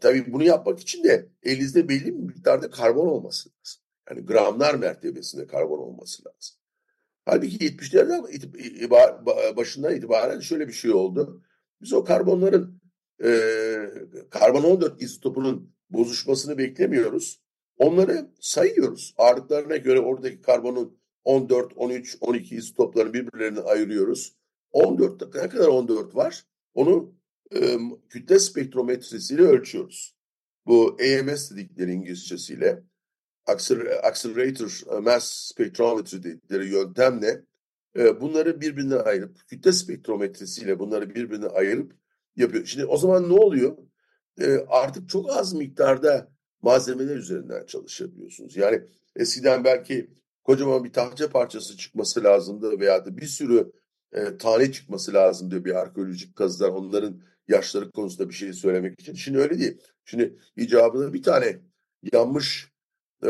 tabii 0.01 0.33
bunu 0.33 0.43
yapmak 0.43 0.79
için 0.79 1.03
de 1.03 1.29
elinizde 1.43 1.89
belli 1.89 2.05
bir 2.05 2.23
miktarda 2.23 2.69
karbon 2.69 3.07
olması 3.07 3.49
lazım. 3.49 3.81
Yani 4.09 4.25
gramlar 4.25 4.75
mertebesinde 4.75 5.47
karbon 5.47 5.79
olması 5.79 6.23
lazım. 6.25 6.57
Halbuki 7.27 7.57
70'lerden 7.57 8.23
başından 9.55 9.95
itibaren 9.95 10.39
şöyle 10.39 10.67
bir 10.67 10.73
şey 10.73 10.91
oldu. 10.91 11.43
Biz 11.81 11.93
o 11.93 12.03
karbonların 12.03 12.81
e, 13.23 13.29
karbon 14.29 14.63
14 14.63 15.01
izotopunun 15.01 15.73
bozuşmasını 15.89 16.57
beklemiyoruz. 16.57 17.41
Onları 17.77 18.31
sayıyoruz. 18.39 19.13
Ağırlıklarına 19.17 19.77
göre 19.77 19.99
oradaki 19.99 20.41
karbonun 20.41 20.99
14, 21.23 21.73
13, 21.75 22.17
12 22.21 22.55
izotoplarını 22.55 23.13
birbirlerine 23.13 23.59
ayırıyoruz. 23.59 24.33
14 24.71 25.35
ne 25.35 25.49
kadar 25.49 25.67
14 25.67 26.15
var? 26.15 26.43
Onu 26.73 27.15
e, 27.55 27.77
kütle 28.09 28.39
spektrometresiyle 28.39 29.41
ölçüyoruz. 29.41 30.15
Bu 30.65 30.97
AMS 31.01 31.51
dedikleri 31.51 31.91
İngilizcesiyle 31.91 32.83
Accelerator 34.03 35.01
Mass 35.01 35.51
Spectrometry 35.51 36.23
dedikleri 36.23 36.69
yöntemle 36.69 37.43
e, 37.97 38.21
bunları 38.21 38.61
birbirine 38.61 38.95
ayırıp 38.95 39.47
kütle 39.47 39.71
spektrometresiyle 39.71 40.79
bunları 40.79 41.15
birbirine 41.15 41.47
ayırıp 41.47 41.93
yapıyor. 42.35 42.65
Şimdi 42.65 42.85
o 42.85 42.97
zaman 42.97 43.29
ne 43.29 43.33
oluyor? 43.33 43.77
E, 44.41 44.57
artık 44.67 45.09
çok 45.09 45.29
az 45.29 45.53
miktarda 45.53 46.31
malzemeler 46.61 47.15
üzerinden 47.15 47.65
çalışabiliyorsunuz. 47.65 48.57
Yani 48.57 48.81
eskiden 49.15 49.63
belki 49.63 50.09
kocaman 50.43 50.83
bir 50.83 50.93
tahta 50.93 51.29
parçası 51.29 51.77
çıkması 51.77 52.23
lazımdı 52.23 52.79
veya 52.79 53.05
da 53.05 53.17
bir 53.17 53.25
sürü 53.25 53.71
e, 54.13 54.37
tane 54.37 54.71
çıkması 54.71 55.13
lazımdı 55.13 55.65
bir 55.65 55.75
arkeolojik 55.75 56.35
kazılar 56.35 56.69
onların 56.69 57.21
yaşları 57.47 57.91
konusunda 57.91 58.29
bir 58.29 58.33
şey 58.33 58.53
söylemek 58.53 59.01
için. 59.01 59.13
Şimdi 59.13 59.37
öyle 59.39 59.59
değil. 59.59 59.81
Şimdi 60.05 60.39
icabında 60.55 61.13
bir 61.13 61.23
tane 61.23 61.59
yanmış 62.13 62.71
e, 63.23 63.29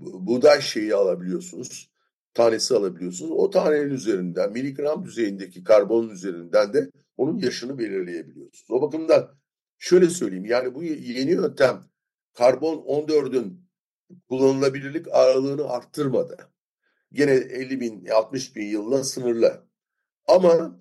buğday 0.00 0.60
şeyi 0.60 0.94
alabiliyorsunuz. 0.94 1.90
Tanesi 2.34 2.74
alabiliyorsunuz. 2.74 3.30
O 3.30 3.50
tanenin 3.50 3.90
üzerinden 3.90 4.52
miligram 4.52 5.04
düzeyindeki 5.04 5.64
karbonun 5.64 6.08
üzerinden 6.10 6.72
de 6.72 6.90
onun 7.16 7.38
yaşını 7.38 7.78
belirleyebiliyorsunuz. 7.78 8.70
O 8.70 8.82
bakımdan 8.82 9.38
şöyle 9.78 10.10
söyleyeyim 10.10 10.44
yani 10.44 10.74
bu 10.74 10.82
yeni 10.84 11.30
yöntem 11.30 11.84
karbon 12.34 12.76
14'ün 12.76 13.68
kullanılabilirlik 14.28 15.08
aralığını 15.08 15.68
arttırmadı. 15.68 16.36
Gene 17.12 17.32
50 17.32 17.80
bin 17.80 18.06
60 18.06 18.56
bin 18.56 18.66
yılla 18.66 19.04
sınırlı. 19.04 19.68
Ama 20.26 20.78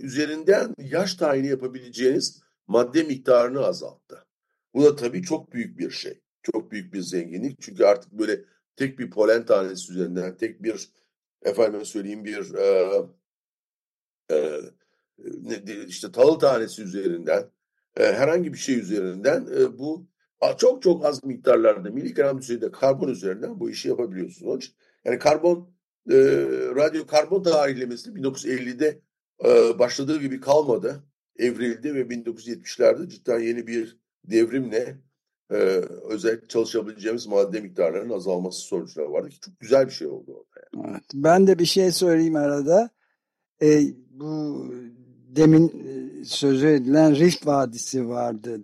üzerinden 0.00 0.74
yaş 0.78 1.14
tayini 1.14 1.46
yapabileceğiniz 1.46 2.42
madde 2.66 3.02
miktarını 3.02 3.64
azalttı. 3.64 4.26
Bu 4.74 4.84
da 4.84 4.96
tabii 4.96 5.22
çok 5.22 5.52
büyük 5.52 5.78
bir 5.78 5.90
şey. 5.90 6.20
Çok 6.42 6.70
büyük 6.70 6.94
bir 6.94 7.00
zenginlik. 7.00 7.60
Çünkü 7.60 7.84
artık 7.84 8.12
böyle 8.12 8.44
tek 8.76 8.98
bir 8.98 9.10
polen 9.10 9.46
tanesi 9.46 9.92
üzerinden, 9.92 10.36
tek 10.36 10.62
bir 10.62 10.92
efendim 11.42 11.84
söyleyeyim 11.84 12.24
bir 12.24 12.54
e, 12.54 12.92
e, 14.30 14.60
işte 15.86 16.12
tahıl 16.12 16.38
tanesi 16.38 16.82
üzerinden, 16.82 17.50
e, 17.96 18.04
herhangi 18.04 18.52
bir 18.52 18.58
şey 18.58 18.78
üzerinden 18.78 19.46
e, 19.58 19.78
bu 19.78 20.10
çok 20.58 20.82
çok 20.82 21.04
az 21.04 21.24
miktarlarda 21.24 21.90
miligram 21.90 22.38
düzeyde 22.38 22.70
karbon 22.70 23.08
üzerinden 23.08 23.60
bu 23.60 23.70
işi 23.70 23.88
yapabiliyorsunuz. 23.88 24.74
yani 25.04 25.18
karbon 25.18 25.74
e, 26.10 26.16
radyo 26.76 27.06
karbon 27.06 27.42
tarihlemesi 27.42 28.10
1950'de 28.10 29.00
e, 29.44 29.78
başladığı 29.78 30.20
gibi 30.20 30.40
kalmadı. 30.40 31.04
Evrildi 31.36 31.94
ve 31.94 32.00
1970'lerde 32.00 33.08
cidden 33.08 33.40
yeni 33.40 33.66
bir 33.66 33.98
devrimle 34.24 34.96
e, 35.50 35.54
özellikle 36.08 36.48
çalışabileceğimiz 36.48 37.26
madde 37.26 37.60
miktarlarının 37.60 38.14
azalması 38.14 38.60
sonuçları 38.60 39.12
vardı 39.12 39.28
ki 39.28 39.40
çok 39.40 39.60
güzel 39.60 39.86
bir 39.86 39.92
şey 39.92 40.08
oldu 40.08 40.32
orada. 40.32 40.66
Yani. 40.74 40.90
Evet, 40.90 41.04
ben 41.14 41.46
de 41.46 41.58
bir 41.58 41.64
şey 41.64 41.92
söyleyeyim 41.92 42.36
arada. 42.36 42.90
E, 43.62 43.82
bu 44.10 44.64
demin 45.28 45.68
e, 45.68 46.24
sözü 46.24 46.66
edilen 46.66 47.16
Rift 47.16 47.46
Vadisi 47.46 48.08
vardı. 48.08 48.60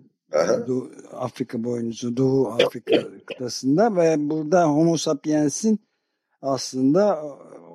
Doğu, 0.67 0.91
Afrika 1.13 1.63
boynuzu, 1.63 2.17
Doğu 2.17 2.47
Afrika 2.47 3.03
kıtasında 3.25 3.95
ve 3.95 4.15
burada 4.29 4.63
Homo 4.63 4.97
sapiens'in 4.97 5.79
aslında 6.41 7.23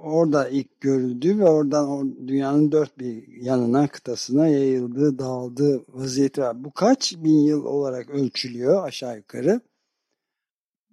orada 0.03 0.49
ilk 0.49 0.81
görüldü 0.81 1.39
ve 1.39 1.45
oradan 1.45 2.29
dünyanın 2.29 2.73
dört 2.73 2.99
bir 2.99 3.29
yanına 3.29 3.89
kıtasına 3.89 4.49
yayıldığı, 4.49 5.19
dağıldığı 5.19 5.85
vaziyeti 5.89 6.41
var. 6.41 6.65
Bu 6.65 6.73
kaç 6.73 7.15
bin 7.17 7.39
yıl 7.39 7.65
olarak 7.65 8.11
ölçülüyor 8.11 8.85
aşağı 8.85 9.17
yukarı? 9.17 9.61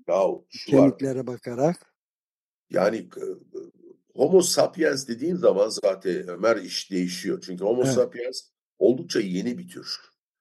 Ya, 0.07 0.23
Kemiklere 0.67 1.19
var. 1.19 1.27
bakarak. 1.27 1.93
Yani 2.69 2.97
e, 2.97 3.23
Homo 4.15 4.41
sapiens 4.41 5.07
dediğin 5.07 5.35
zaman 5.35 5.69
zaten 5.69 6.27
Ömer 6.27 6.57
iş 6.57 6.91
değişiyor. 6.91 7.43
Çünkü 7.45 7.63
Homo 7.63 7.83
evet. 7.83 7.93
sapiens 7.93 8.41
oldukça 8.79 9.19
yeni 9.19 9.57
bir 9.57 9.67
tür. 9.67 9.99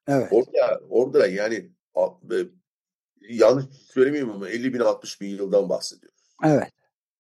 Evet. 0.09 0.28
Orada, 0.33 0.81
orada 0.88 1.26
yani 1.26 1.70
e, 2.31 2.37
yanlış 3.28 3.64
söylemeyeyim 3.92 4.31
ama 4.31 4.48
50 4.48 4.74
bin 4.74 4.81
60 4.81 5.20
bin 5.20 5.28
yıldan 5.28 5.68
bahsediyoruz. 5.68 6.35
Evet. 6.44 6.72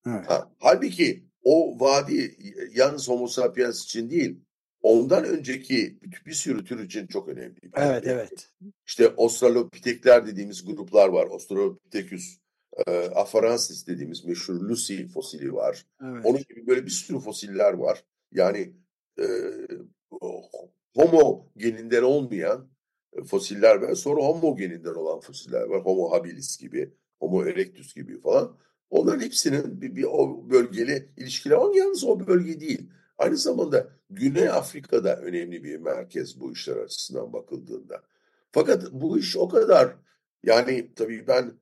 evet. 0.06 0.30
Ha, 0.30 0.50
halbuki 0.58 1.27
o 1.44 1.80
vadi 1.80 2.36
yalnız 2.74 3.08
Homo 3.08 3.26
sapiens 3.26 3.84
için 3.84 4.10
değil, 4.10 4.40
ondan 4.82 5.24
önceki 5.24 5.98
bir 6.26 6.32
sürü 6.32 6.64
tür 6.64 6.84
için 6.84 7.06
çok 7.06 7.28
önemli. 7.28 7.60
Evet, 7.76 8.06
evet. 8.06 8.50
İşte 8.86 9.14
Australopithekler 9.16 10.26
dediğimiz 10.26 10.64
gruplar 10.64 11.08
var. 11.08 11.26
Australopithecus 11.26 12.38
e, 12.86 12.92
afarensis 12.92 13.86
dediğimiz 13.86 14.24
meşhur 14.24 14.54
Lucy 14.54 15.04
fosili 15.06 15.54
var. 15.54 15.86
Evet. 16.04 16.26
Onun 16.26 16.40
gibi 16.48 16.66
böyle 16.66 16.86
bir 16.86 16.90
sürü 16.90 17.18
fosiller 17.18 17.72
var. 17.72 18.04
Yani 18.32 18.72
e, 19.18 19.26
homo 20.94 21.46
geninden 21.56 22.02
olmayan 22.02 22.68
fosiller 23.26 23.76
var. 23.76 23.94
Sonra 23.94 24.22
homo 24.22 24.56
geninden 24.56 24.94
olan 24.94 25.20
fosiller 25.20 25.62
var. 25.62 25.80
Homo 25.80 26.10
habilis 26.10 26.58
gibi, 26.58 26.92
homo 27.20 27.44
erectus 27.44 27.94
gibi 27.94 28.20
falan. 28.20 28.56
Onların 28.90 29.20
hepsinin 29.20 29.80
bir, 29.80 29.96
bir 29.96 30.04
o 30.04 30.50
bölgeli 30.50 31.08
ilişkiler 31.16 31.56
var. 31.56 31.74
Yalnız 31.74 32.04
o 32.04 32.26
bölge 32.26 32.60
değil. 32.60 32.90
Aynı 33.18 33.36
zamanda 33.36 33.88
Güney 34.10 34.48
Afrika'da 34.48 35.16
önemli 35.16 35.64
bir 35.64 35.76
merkez 35.76 36.40
bu 36.40 36.52
işler 36.52 36.76
açısından 36.76 37.32
bakıldığında. 37.32 38.02
Fakat 38.52 38.92
bu 38.92 39.18
iş 39.18 39.36
o 39.36 39.48
kadar 39.48 39.96
yani 40.42 40.90
tabii 40.96 41.26
ben 41.26 41.52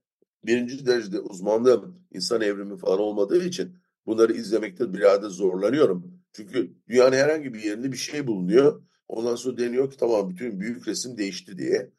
birinci 0.45 0.87
derecede 0.87 1.21
uzmanlığım 1.21 2.01
insan 2.13 2.41
evrimi 2.41 2.77
falan 2.77 2.99
olmadığı 2.99 3.45
için 3.45 3.77
bunları 4.07 4.33
izlemekte 4.33 4.93
biraz 4.95 5.23
da 5.23 5.29
zorlanıyorum. 5.29 6.21
Çünkü 6.33 6.73
dünyanın 6.89 7.17
herhangi 7.17 7.55
bir 7.55 7.63
yerinde 7.63 7.93
bir 7.93 7.97
şey 7.97 8.27
bulunuyor. 8.27 8.83
Ondan 9.09 9.35
sonra 9.35 9.59
deniyor 9.59 9.91
ki 9.91 9.97
tamam 9.97 10.31
bütün 10.31 10.61
büyük 10.61 10.89
resim 10.89 11.19
değişti 11.19 11.59
diye. 11.59 11.91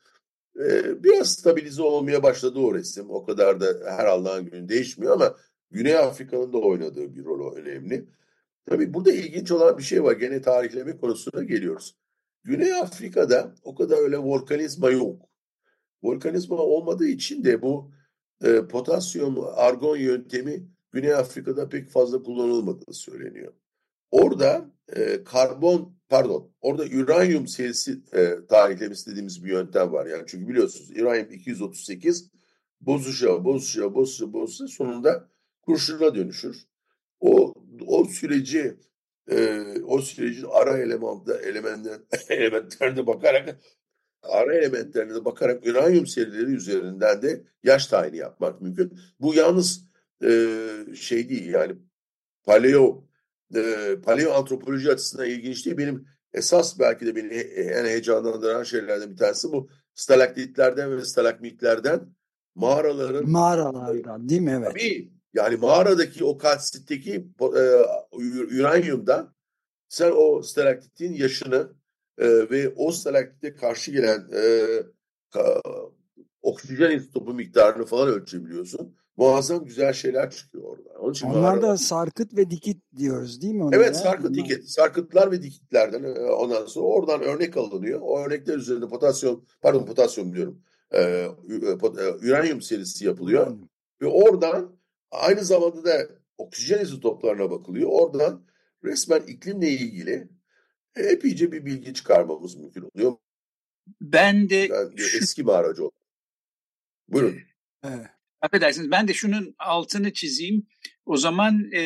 Ee, 0.57 1.03
biraz 1.03 1.31
stabilize 1.31 1.81
olmaya 1.81 2.23
başladı 2.23 2.59
o 2.59 2.73
resim. 2.73 3.09
O 3.09 3.25
kadar 3.25 3.59
da 3.59 3.91
her 3.91 4.05
Allah'ın 4.05 4.45
günü 4.45 4.69
değişmiyor 4.69 5.13
ama 5.13 5.35
Güney 5.71 5.97
Afrika'nın 5.97 6.53
da 6.53 6.57
oynadığı 6.57 7.15
bir 7.15 7.25
rol 7.25 7.55
önemli. 7.55 8.05
Tabii 8.65 8.93
burada 8.93 9.11
ilginç 9.11 9.51
olan 9.51 9.77
bir 9.77 9.83
şey 9.83 10.03
var. 10.03 10.13
Gene 10.13 10.41
tarihleme 10.41 10.97
konusuna 10.97 11.43
geliyoruz. 11.43 11.95
Güney 12.43 12.73
Afrika'da 12.73 13.55
o 13.63 13.75
kadar 13.75 13.97
öyle 13.97 14.17
volkanizma 14.17 14.89
yok. 14.89 15.21
Volkanizma 16.03 16.57
olmadığı 16.57 17.07
için 17.07 17.43
de 17.43 17.61
bu 17.61 17.91
e, 18.43 18.67
potasyum 18.67 19.39
argon 19.55 19.97
yöntemi 19.97 20.67
Güney 20.91 21.13
Afrika'da 21.13 21.69
pek 21.69 21.89
fazla 21.89 22.23
kullanılmadığı 22.23 22.93
söyleniyor. 22.93 23.53
Orada 24.11 24.71
e, 24.95 25.23
karbon 25.23 25.97
pardon 26.09 26.51
orada 26.61 26.83
uranyum 26.83 27.47
serisi 27.47 28.01
e, 28.13 28.35
tarihlemesi 28.49 29.11
dediğimiz 29.11 29.43
bir 29.43 29.51
yöntem 29.51 29.91
var. 29.93 30.05
Yani 30.05 30.23
çünkü 30.27 30.47
biliyorsunuz 30.47 30.91
uranyum 31.01 31.31
238 31.31 32.31
bozuşa 32.81 33.45
bozuşa 33.45 33.95
bozuşa 33.95 34.33
bozuşa 34.33 34.67
sonunda 34.67 35.29
kurşuna 35.61 36.15
dönüşür. 36.15 36.67
O 37.19 37.53
o 37.87 38.05
süreci 38.05 38.77
e, 39.31 39.63
o 39.81 40.01
sürecin 40.01 40.47
ara 40.51 40.77
elemanda 40.77 41.41
elementler 41.41 41.99
elementlerine 42.29 43.07
bakarak 43.07 43.59
ara 44.23 44.55
elementlerine 44.55 45.25
bakarak 45.25 45.67
uranyum 45.67 46.07
serileri 46.07 46.51
üzerinden 46.51 47.21
de 47.21 47.43
yaş 47.63 47.87
tayini 47.87 48.17
yapmak 48.17 48.61
mümkün. 48.61 48.99
Bu 49.19 49.33
yalnız 49.33 49.87
e, 50.23 50.29
şey 50.95 51.29
değil 51.29 51.49
yani 51.49 51.75
paleo 52.43 53.06
e, 53.55 53.95
paleo 54.03 54.33
antropoloji 54.33 54.91
açısından 54.91 55.29
ilginç 55.29 55.65
değil. 55.65 55.77
Benim 55.77 56.05
esas 56.33 56.79
belki 56.79 57.05
de 57.05 57.15
beni 57.15 57.33
en 57.33 57.85
heyecanlandıran 57.85 58.63
şeylerden 58.63 59.11
bir 59.11 59.17
tanesi 59.17 59.51
bu 59.51 59.69
stalaktitlerden 59.95 60.97
ve 60.97 61.05
stalagmitlerden 61.05 62.09
mağaraların 62.55 63.29
mağaralardan 63.29 64.29
değil 64.29 64.41
mi? 64.41 64.55
Evet. 64.57 64.67
Tabii 64.67 65.11
yani 65.33 65.55
mağaradaki 65.55 66.23
o 66.23 66.37
kalsitteki 66.37 67.27
e, 67.41 67.63
uranyumdan 68.59 69.35
sen 69.89 70.11
o 70.15 70.41
stalaktitin 70.41 71.13
yaşını 71.13 71.69
e, 72.17 72.27
ve 72.27 72.69
o 72.75 72.91
stalaktite 72.91 73.55
karşı 73.55 73.91
gelen 73.91 74.27
e, 74.33 74.67
ka, 75.29 75.61
oksijen 76.41 76.91
istopu 76.91 77.33
miktarını 77.33 77.85
falan 77.85 78.07
ölçebiliyorsun. 78.07 78.97
Muazzam 79.17 79.65
güzel 79.65 79.93
şeyler 79.93 80.31
çıkıyor 80.31 80.63
orada. 80.63 80.99
Onun 80.99 81.11
için 81.11 81.27
Onlar 81.27 81.61
da 81.61 81.77
sarkıt 81.77 82.37
ve 82.37 82.49
dikit 82.49 82.83
diyoruz 82.97 83.41
değil 83.41 83.53
mi? 83.53 83.63
Onlara? 83.63 83.75
Evet 83.75 83.97
sarkıt 83.97 84.29
Bunlar... 84.29 84.35
dikit. 84.35 84.69
Sarkıtlar 84.69 85.31
ve 85.31 85.41
dikitlerden 85.41 86.03
e, 86.03 86.19
ondan 86.19 86.65
sonra 86.65 86.85
oradan 86.85 87.21
örnek 87.21 87.57
alınıyor. 87.57 87.99
O 88.03 88.19
örnekler 88.19 88.57
üzerinde 88.57 88.87
potasyum 88.87 89.45
pardon 89.61 89.85
potasyum 89.85 90.35
diyorum. 90.35 90.61
E, 90.91 91.01
e, 91.01 91.27
uranyum 92.27 92.61
serisi 92.61 93.05
yapılıyor. 93.05 93.47
Uranyum. 93.47 93.69
Ve 94.01 94.05
oradan 94.05 94.77
Aynı 95.11 95.45
zamanda 95.45 95.83
da 95.83 96.09
oksijen 96.37 96.81
izotoplarına 96.81 97.51
bakılıyor. 97.51 97.89
Oradan 97.91 98.45
resmen 98.83 99.21
iklimle 99.21 99.69
ilgili 99.69 100.29
epeyce 100.95 101.51
bir 101.51 101.65
bilgi 101.65 101.93
çıkarmamız 101.93 102.55
mümkün 102.55 102.81
oluyor. 102.81 103.17
Ben 104.01 104.49
de 104.49 104.55
yani 104.55 104.97
şu... 104.97 105.17
eski 105.17 105.43
mağaracı 105.43 105.83
oldum. 105.83 105.97
Buyurun. 107.07 107.37
Evet. 107.83 108.07
Affedersiniz 108.41 108.91
ben 108.91 109.07
de 109.07 109.13
şunun 109.13 109.55
altını 109.59 110.13
çizeyim. 110.13 110.67
O 111.05 111.17
zaman 111.17 111.71
e, 111.71 111.81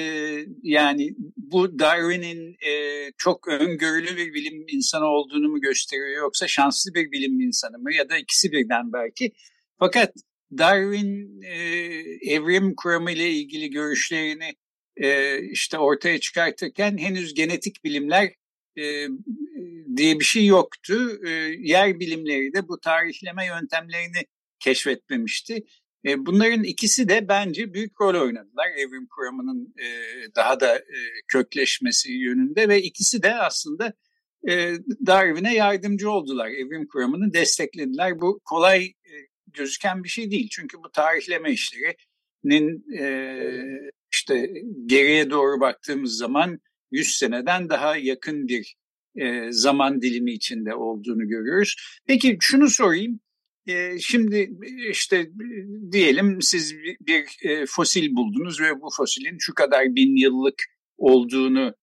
yani 0.64 1.16
bu 1.38 1.80
Darwin'in 1.80 2.58
e, 2.68 2.72
çok 3.18 3.48
öngörülü 3.48 4.18
bir 4.18 4.34
bilim 4.34 4.66
insanı 4.68 5.06
olduğunu 5.06 5.50
mu 5.50 5.62
gösteriyor 5.62 6.18
yoksa 6.18 6.48
şanslı 6.48 6.94
bir 6.94 7.12
bilim 7.12 7.42
insanı 7.42 7.78
mı 7.78 7.94
ya 7.94 8.10
da 8.10 8.18
ikisi 8.18 8.52
birden 8.52 8.94
belki. 8.94 9.32
Fakat 9.80 10.14
Darwin 10.58 11.42
e, 11.42 11.56
evrim 12.34 12.76
kuramı 12.76 13.12
ile 13.12 13.32
ilgili 13.32 13.70
görüşlerini 13.70 14.56
e, 14.98 15.40
işte 15.42 15.78
ortaya 15.78 16.20
çıkartırken 16.20 16.98
henüz 16.98 17.34
genetik 17.34 17.84
bilimler 17.84 18.32
e, 18.78 19.08
diye 19.96 20.20
bir 20.20 20.26
şey 20.26 20.46
yoktu. 20.46 21.20
E, 21.26 21.30
yer 21.60 22.00
bilimleri 22.00 22.54
de 22.54 22.68
bu 22.68 22.80
tarihleme 22.80 23.46
yöntemlerini 23.46 24.26
keşfetmemişti. 24.60 25.64
E, 26.06 26.26
bunların 26.26 26.64
ikisi 26.64 27.10
de 27.10 27.28
bence 27.28 27.74
büyük 27.74 28.02
rol 28.02 28.22
oynadılar 28.22 28.68
evrim 28.78 29.08
kuramının 29.08 29.74
e, 29.78 29.88
daha 30.36 30.60
da 30.60 30.78
e, 30.78 30.98
kökleşmesi 31.28 32.12
yönünde 32.12 32.70
ve 32.70 32.82
ikisi 32.82 33.24
de 33.24 33.36
aslında 33.36 33.94
Darwin'e 35.06 35.56
yardımcı 35.56 36.12
oldular. 36.12 36.48
Evrim 36.48 36.88
kuramını 36.88 37.34
desteklediler. 37.34 38.22
Bu 38.22 38.40
kolay 38.46 38.94
gözüken 39.48 40.04
bir 40.04 40.10
şey 40.10 40.32
değil. 40.32 40.48
Çünkü 40.52 40.78
bu 40.78 40.92
tarihleme 40.92 41.52
işlerinin 41.52 42.86
işte 44.14 44.54
geriye 44.86 45.30
doğru 45.30 45.60
baktığımız 45.60 46.18
zaman 46.18 46.60
100 46.92 47.18
seneden 47.18 47.70
daha 47.70 47.98
yakın 47.98 48.48
bir 48.48 48.76
zaman 49.50 50.02
dilimi 50.02 50.32
içinde 50.32 50.76
olduğunu 50.76 51.28
görüyoruz. 51.28 51.76
Peki 52.08 52.38
şunu 52.40 52.70
sorayım. 52.70 53.20
Şimdi 54.00 54.50
işte 54.90 55.30
diyelim 55.92 56.42
siz 56.42 56.76
bir, 57.08 57.26
fosil 57.68 58.16
buldunuz 58.16 58.62
ve 58.62 58.82
bu 58.82 58.90
fosilin 58.98 59.38
şu 59.40 59.54
kadar 59.54 59.86
bin 59.86 60.16
yıllık 60.16 60.64
olduğunu 60.98 61.74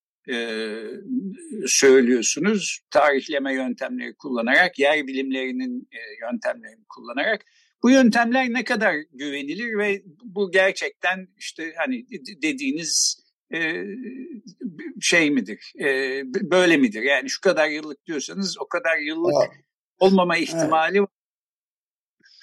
söylüyorsunuz. 1.66 2.80
Tarihleme 2.90 3.54
yöntemleri 3.54 4.14
kullanarak, 4.14 4.78
yer 4.78 5.06
bilimlerinin 5.06 5.88
yöntemlerini 6.22 6.84
kullanarak. 6.88 7.44
Bu 7.82 7.90
yöntemler 7.90 8.52
ne 8.52 8.64
kadar 8.64 8.94
güvenilir 9.12 9.78
ve 9.78 10.02
bu 10.24 10.50
gerçekten 10.50 11.28
işte 11.36 11.72
hani 11.76 12.06
dediğiniz 12.42 13.22
şey 15.00 15.30
midir, 15.30 15.72
böyle 16.42 16.76
midir? 16.76 17.02
Yani 17.02 17.30
şu 17.30 17.40
kadar 17.40 17.68
yıllık 17.68 18.06
diyorsanız 18.06 18.56
o 18.60 18.68
kadar 18.68 18.98
yıllık 18.98 19.34
olmama 19.98 20.36
ihtimali 20.36 20.98
evet. 20.98 21.08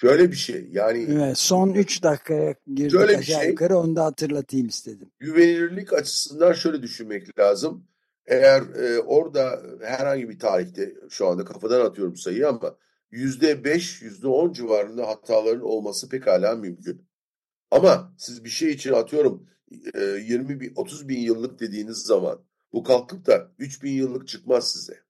Şöyle 0.00 0.30
bir 0.30 0.36
şey 0.36 0.68
yani. 0.72 1.06
Evet, 1.10 1.38
son 1.38 1.74
3 1.74 2.02
dakikaya 2.02 2.54
girdik 2.74 2.90
şöyle 2.90 3.16
aşağı 3.16 3.40
şey, 3.40 3.50
yukarı 3.50 3.78
onu 3.78 3.96
da 3.96 4.04
hatırlatayım 4.04 4.66
istedim. 4.66 5.10
Güvenilirlik 5.18 5.92
açısından 5.92 6.52
şöyle 6.52 6.82
düşünmek 6.82 7.38
lazım. 7.38 7.88
Eğer 8.26 8.60
e, 8.60 9.00
orada 9.00 9.62
herhangi 9.82 10.28
bir 10.28 10.38
tarihte 10.38 10.94
şu 11.10 11.26
anda 11.26 11.44
kafadan 11.44 11.80
atıyorum 11.80 12.16
sayıyı 12.16 12.48
ama 12.48 12.76
yüzde 13.10 13.64
beş, 13.64 14.02
yüzde 14.02 14.28
on 14.28 14.52
civarında 14.52 15.08
hataların 15.08 15.64
olması 15.64 16.08
pekala 16.08 16.54
mümkün. 16.54 17.08
Ama 17.70 18.14
siz 18.18 18.44
bir 18.44 18.50
şey 18.50 18.70
için 18.70 18.92
atıyorum 18.92 19.48
20 19.74 20.60
bin, 20.60 20.72
30 20.76 21.08
bin 21.08 21.20
yıllık 21.20 21.60
dediğiniz 21.60 21.98
zaman 21.98 22.44
bu 22.72 22.82
kalkıp 22.82 23.26
da 23.26 23.52
3 23.58 23.82
bin 23.82 23.92
yıllık 23.92 24.28
çıkmaz 24.28 24.72
size. 24.72 25.00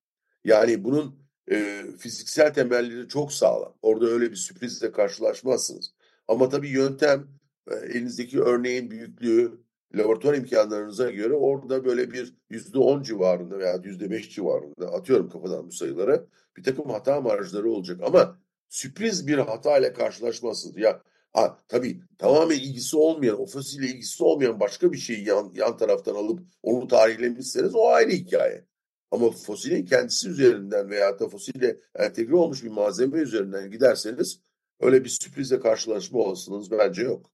Yani 0.44 0.84
bunun 0.84 1.25
e, 1.50 1.82
fiziksel 1.98 2.54
temelleri 2.54 3.08
çok 3.08 3.32
sağlam. 3.32 3.74
Orada 3.82 4.06
öyle 4.06 4.30
bir 4.30 4.36
sürprizle 4.36 4.92
karşılaşmazsınız. 4.92 5.94
Ama 6.28 6.48
tabii 6.48 6.68
yöntem 6.68 7.28
e, 7.70 7.74
elinizdeki 7.74 8.40
örneğin 8.40 8.90
büyüklüğü 8.90 9.66
laboratuvar 9.94 10.34
imkanlarınıza 10.34 11.10
göre 11.10 11.34
orada 11.34 11.84
böyle 11.84 12.10
bir 12.10 12.34
yüzde 12.50 12.78
on 12.78 13.02
civarında 13.02 13.58
veya 13.58 13.80
yüzde 13.84 14.10
beş 14.10 14.30
civarında 14.34 14.92
atıyorum 14.92 15.30
kafadan 15.30 15.66
bu 15.66 15.72
sayıları 15.72 16.26
bir 16.56 16.62
takım 16.62 16.90
hata 16.90 17.20
marjları 17.20 17.70
olacak 17.70 18.00
ama 18.02 18.38
sürpriz 18.68 19.26
bir 19.26 19.38
hata 19.38 19.78
ile 19.78 19.92
karşılaşmazsınız. 19.92 20.76
Ya 20.76 21.02
ha, 21.32 21.58
tabii 21.68 22.00
tamamen 22.18 22.56
ilgisi 22.56 22.96
olmayan, 22.96 23.40
o 23.40 23.46
fosille 23.46 23.86
ilgisi 23.86 24.24
olmayan 24.24 24.60
başka 24.60 24.92
bir 24.92 24.98
şeyi 24.98 25.28
yan, 25.28 25.52
yan 25.54 25.76
taraftan 25.76 26.14
alıp 26.14 26.40
onu 26.62 26.88
tarihlemişseniz 26.88 27.74
o 27.74 27.88
ayrı 27.88 28.10
hikaye. 28.10 28.64
Ama 29.10 29.30
fosilin 29.30 29.86
kendisi 29.86 30.28
üzerinden 30.28 30.90
veya 30.90 31.18
da 31.18 31.28
fosille 31.28 31.76
entegre 31.94 32.36
olmuş 32.36 32.64
bir 32.64 32.68
malzeme 32.68 33.18
üzerinden 33.18 33.70
giderseniz 33.70 34.40
öyle 34.80 35.04
bir 35.04 35.08
sürprizle 35.08 35.60
karşılaşma 35.60 36.18
olasılığınız 36.18 36.70
bence 36.70 37.02
yok. 37.02 37.30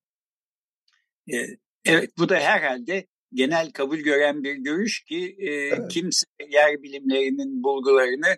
Evet 1.84 2.18
bu 2.18 2.28
da 2.28 2.36
herhalde 2.36 3.06
genel 3.32 3.70
kabul 3.70 3.98
gören 3.98 4.44
bir 4.44 4.54
görüş 4.54 5.04
ki 5.04 5.36
e, 5.38 5.50
evet. 5.50 5.92
kimse 5.92 6.26
yer 6.48 6.82
bilimlerinin 6.82 7.62
bulgularını 7.62 8.36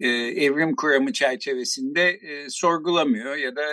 e, 0.00 0.08
evrim 0.44 0.76
kuramı 0.76 1.12
çerçevesinde 1.12 2.08
e, 2.08 2.50
sorgulamıyor 2.50 3.36
ya 3.36 3.56
da 3.56 3.64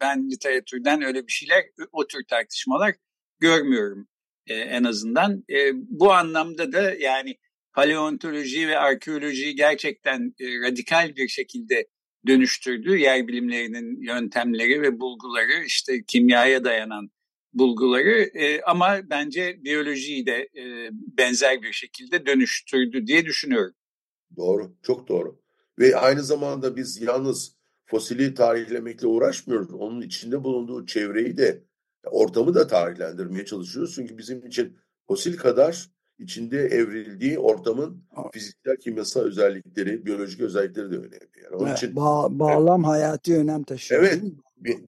ben 0.00 0.30
literatürden 0.30 1.02
öyle 1.02 1.26
bir 1.26 1.32
şeyler 1.32 1.64
o 1.92 2.06
tür 2.06 2.24
tartışmalar 2.28 2.94
görmüyorum 3.40 4.08
e, 4.46 4.54
en 4.54 4.84
azından. 4.84 5.44
E, 5.50 5.70
bu 5.74 6.12
anlamda 6.12 6.72
da 6.72 6.94
yani 6.94 7.36
paleontoloji 7.74 8.68
ve 8.68 8.78
arkeolojiyi 8.78 9.56
gerçekten 9.56 10.34
e, 10.40 10.44
radikal 10.60 11.16
bir 11.16 11.28
şekilde 11.28 11.86
dönüştürdü. 12.26 12.96
Yer 12.96 13.28
bilimlerinin 13.28 14.00
yöntemleri 14.00 14.82
ve 14.82 15.00
bulguları 15.00 15.64
işte 15.66 16.04
kimyaya 16.06 16.64
dayanan 16.64 17.10
bulguları 17.52 18.30
e, 18.34 18.60
ama 18.62 19.00
bence 19.10 19.64
biyolojiyi 19.64 20.26
de 20.26 20.48
e, 20.56 20.88
benzer 20.92 21.62
bir 21.62 21.72
şekilde 21.72 22.26
dönüştürdü 22.26 23.06
diye 23.06 23.24
düşünüyorum. 23.24 23.74
Doğru, 24.36 24.76
çok 24.82 25.08
doğru. 25.08 25.40
Ve 25.78 25.96
aynı 25.96 26.22
zamanda 26.22 26.76
biz 26.76 27.02
yalnız 27.02 27.56
fosili 27.86 28.34
tarihlemekle 28.34 29.06
uğraşmıyoruz. 29.06 29.72
Onun 29.72 30.00
içinde 30.00 30.44
bulunduğu 30.44 30.86
çevreyi 30.86 31.36
de, 31.36 31.64
ortamı 32.04 32.54
da 32.54 32.66
tarihlendirmeye 32.66 33.44
çalışıyoruz. 33.44 33.94
Çünkü 33.94 34.18
bizim 34.18 34.46
için 34.46 34.76
fosil 35.08 35.36
kadar 35.36 35.90
içinde 36.18 36.58
evrildiği 36.58 37.38
ortamın 37.38 38.04
fiziksel, 38.32 38.76
kimyasal 38.76 39.20
özellikleri, 39.20 40.06
biyolojik 40.06 40.40
özellikleri 40.40 40.90
de 40.90 40.96
önemli. 40.96 41.28
Yani 41.44 41.56
onun 41.56 41.66
evet, 41.66 41.78
için 41.78 41.96
ba 41.96 42.38
bağlam 42.38 42.80
evet, 42.80 42.88
hayati 42.88 43.36
önem 43.36 43.62
taşıyor. 43.62 44.02
Evet. 44.02 44.22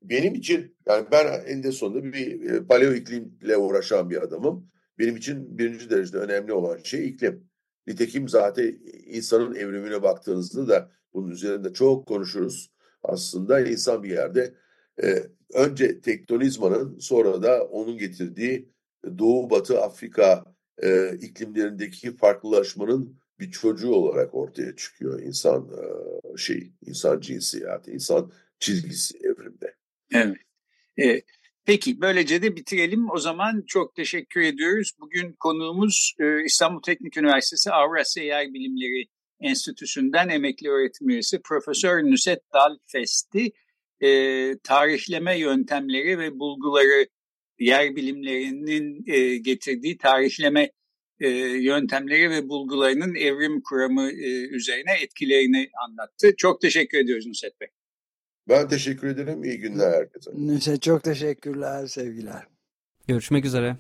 Benim 0.03 0.35
için 0.35 0.77
yani 0.87 1.07
ben 1.13 1.45
en 1.47 1.71
sonunda 1.71 2.05
bir 2.05 2.51
e, 2.51 2.67
paleo 2.67 2.93
iklimle 2.93 3.57
uğraşan 3.57 4.11
bir 4.11 4.23
adamım. 4.23 4.69
Benim 4.99 5.17
için 5.17 5.59
birinci 5.59 5.91
derecede 5.91 6.19
önemli 6.19 6.53
olan 6.53 6.79
şey 6.79 7.09
iklim. 7.09 7.49
Nitekim 7.87 8.29
zaten 8.29 8.79
insanın 9.07 9.55
evrimine 9.55 10.03
baktığınızda 10.03 10.69
da 10.69 10.91
bunun 11.15 11.31
üzerinde 11.31 11.73
çok 11.73 12.07
konuşuruz. 12.07 12.73
Aslında 13.03 13.61
insan 13.61 14.03
bir 14.03 14.11
yerde 14.11 14.55
e, 15.03 15.23
önce 15.55 16.01
tektonizmanın 16.01 16.99
sonra 16.99 17.43
da 17.43 17.65
onun 17.65 17.99
getirdiği 17.99 18.69
Doğu 19.19 19.51
Batı 19.51 19.81
Afrika 19.81 20.56
e, 20.83 21.17
iklimlerindeki 21.17 22.17
farklılaşmanın 22.17 23.19
bir 23.41 23.51
çocuğu 23.51 23.95
olarak 23.95 24.35
ortaya 24.35 24.77
çıkıyor 24.77 25.23
insan 25.23 25.71
e, 25.73 26.37
şey, 26.37 26.73
insan 26.87 27.21
cinsiyeti, 27.21 27.91
insan 27.91 28.33
çizgisi 28.59 29.19
evrimde. 29.19 29.75
Evet. 30.13 30.37
evet. 30.97 31.25
Peki 31.65 32.01
böylece 32.01 32.43
de 32.43 32.57
bitirelim. 32.57 33.11
O 33.11 33.19
zaman 33.19 33.65
çok 33.67 33.95
teşekkür 33.95 34.41
ediyoruz. 34.41 34.93
Bugün 35.01 35.33
konuğumuz 35.33 36.15
e, 36.21 36.45
İstanbul 36.45 36.83
Teknik 36.83 37.17
Üniversitesi 37.17 37.71
Avrasya 37.71 38.25
Yer 38.25 38.55
Bilimleri 38.55 39.07
Enstitüsü'nden 39.41 40.29
emekli 40.29 40.69
öğretim 40.69 41.09
üyesi 41.09 41.41
Profesör 41.43 42.03
Nusret 42.05 42.41
Dalfesti 42.53 43.53
e, 44.01 44.09
tarihleme 44.59 45.39
yöntemleri 45.39 46.19
ve 46.19 46.39
bulguları 46.39 47.07
yer 47.59 47.97
bilimlerinin 47.97 49.05
e, 49.07 49.37
getirdiği 49.37 49.99
tarihleme 49.99 50.71
e, 51.21 51.29
yöntemleri 51.59 52.31
ve 52.31 52.49
bulgularının 52.49 53.15
evrim 53.15 53.61
kuramı 53.61 54.11
e, 54.11 54.49
üzerine 54.49 54.93
etkilerini 55.03 55.71
anlattı. 55.89 56.37
Çok 56.37 56.61
teşekkür 56.61 56.99
ediyoruz 56.99 57.27
Nusret 57.27 57.61
Bey. 57.61 57.69
Ben 58.49 58.69
teşekkür 58.69 59.09
ederim. 59.09 59.45
İyi 59.45 59.59
günler 59.59 59.93
herkese. 59.93 60.31
Nusret 60.35 60.83
çok 60.83 61.03
teşekkürler, 61.03 61.87
sevgiler. 61.87 62.47
Görüşmek 63.09 63.45
üzere. 63.45 63.77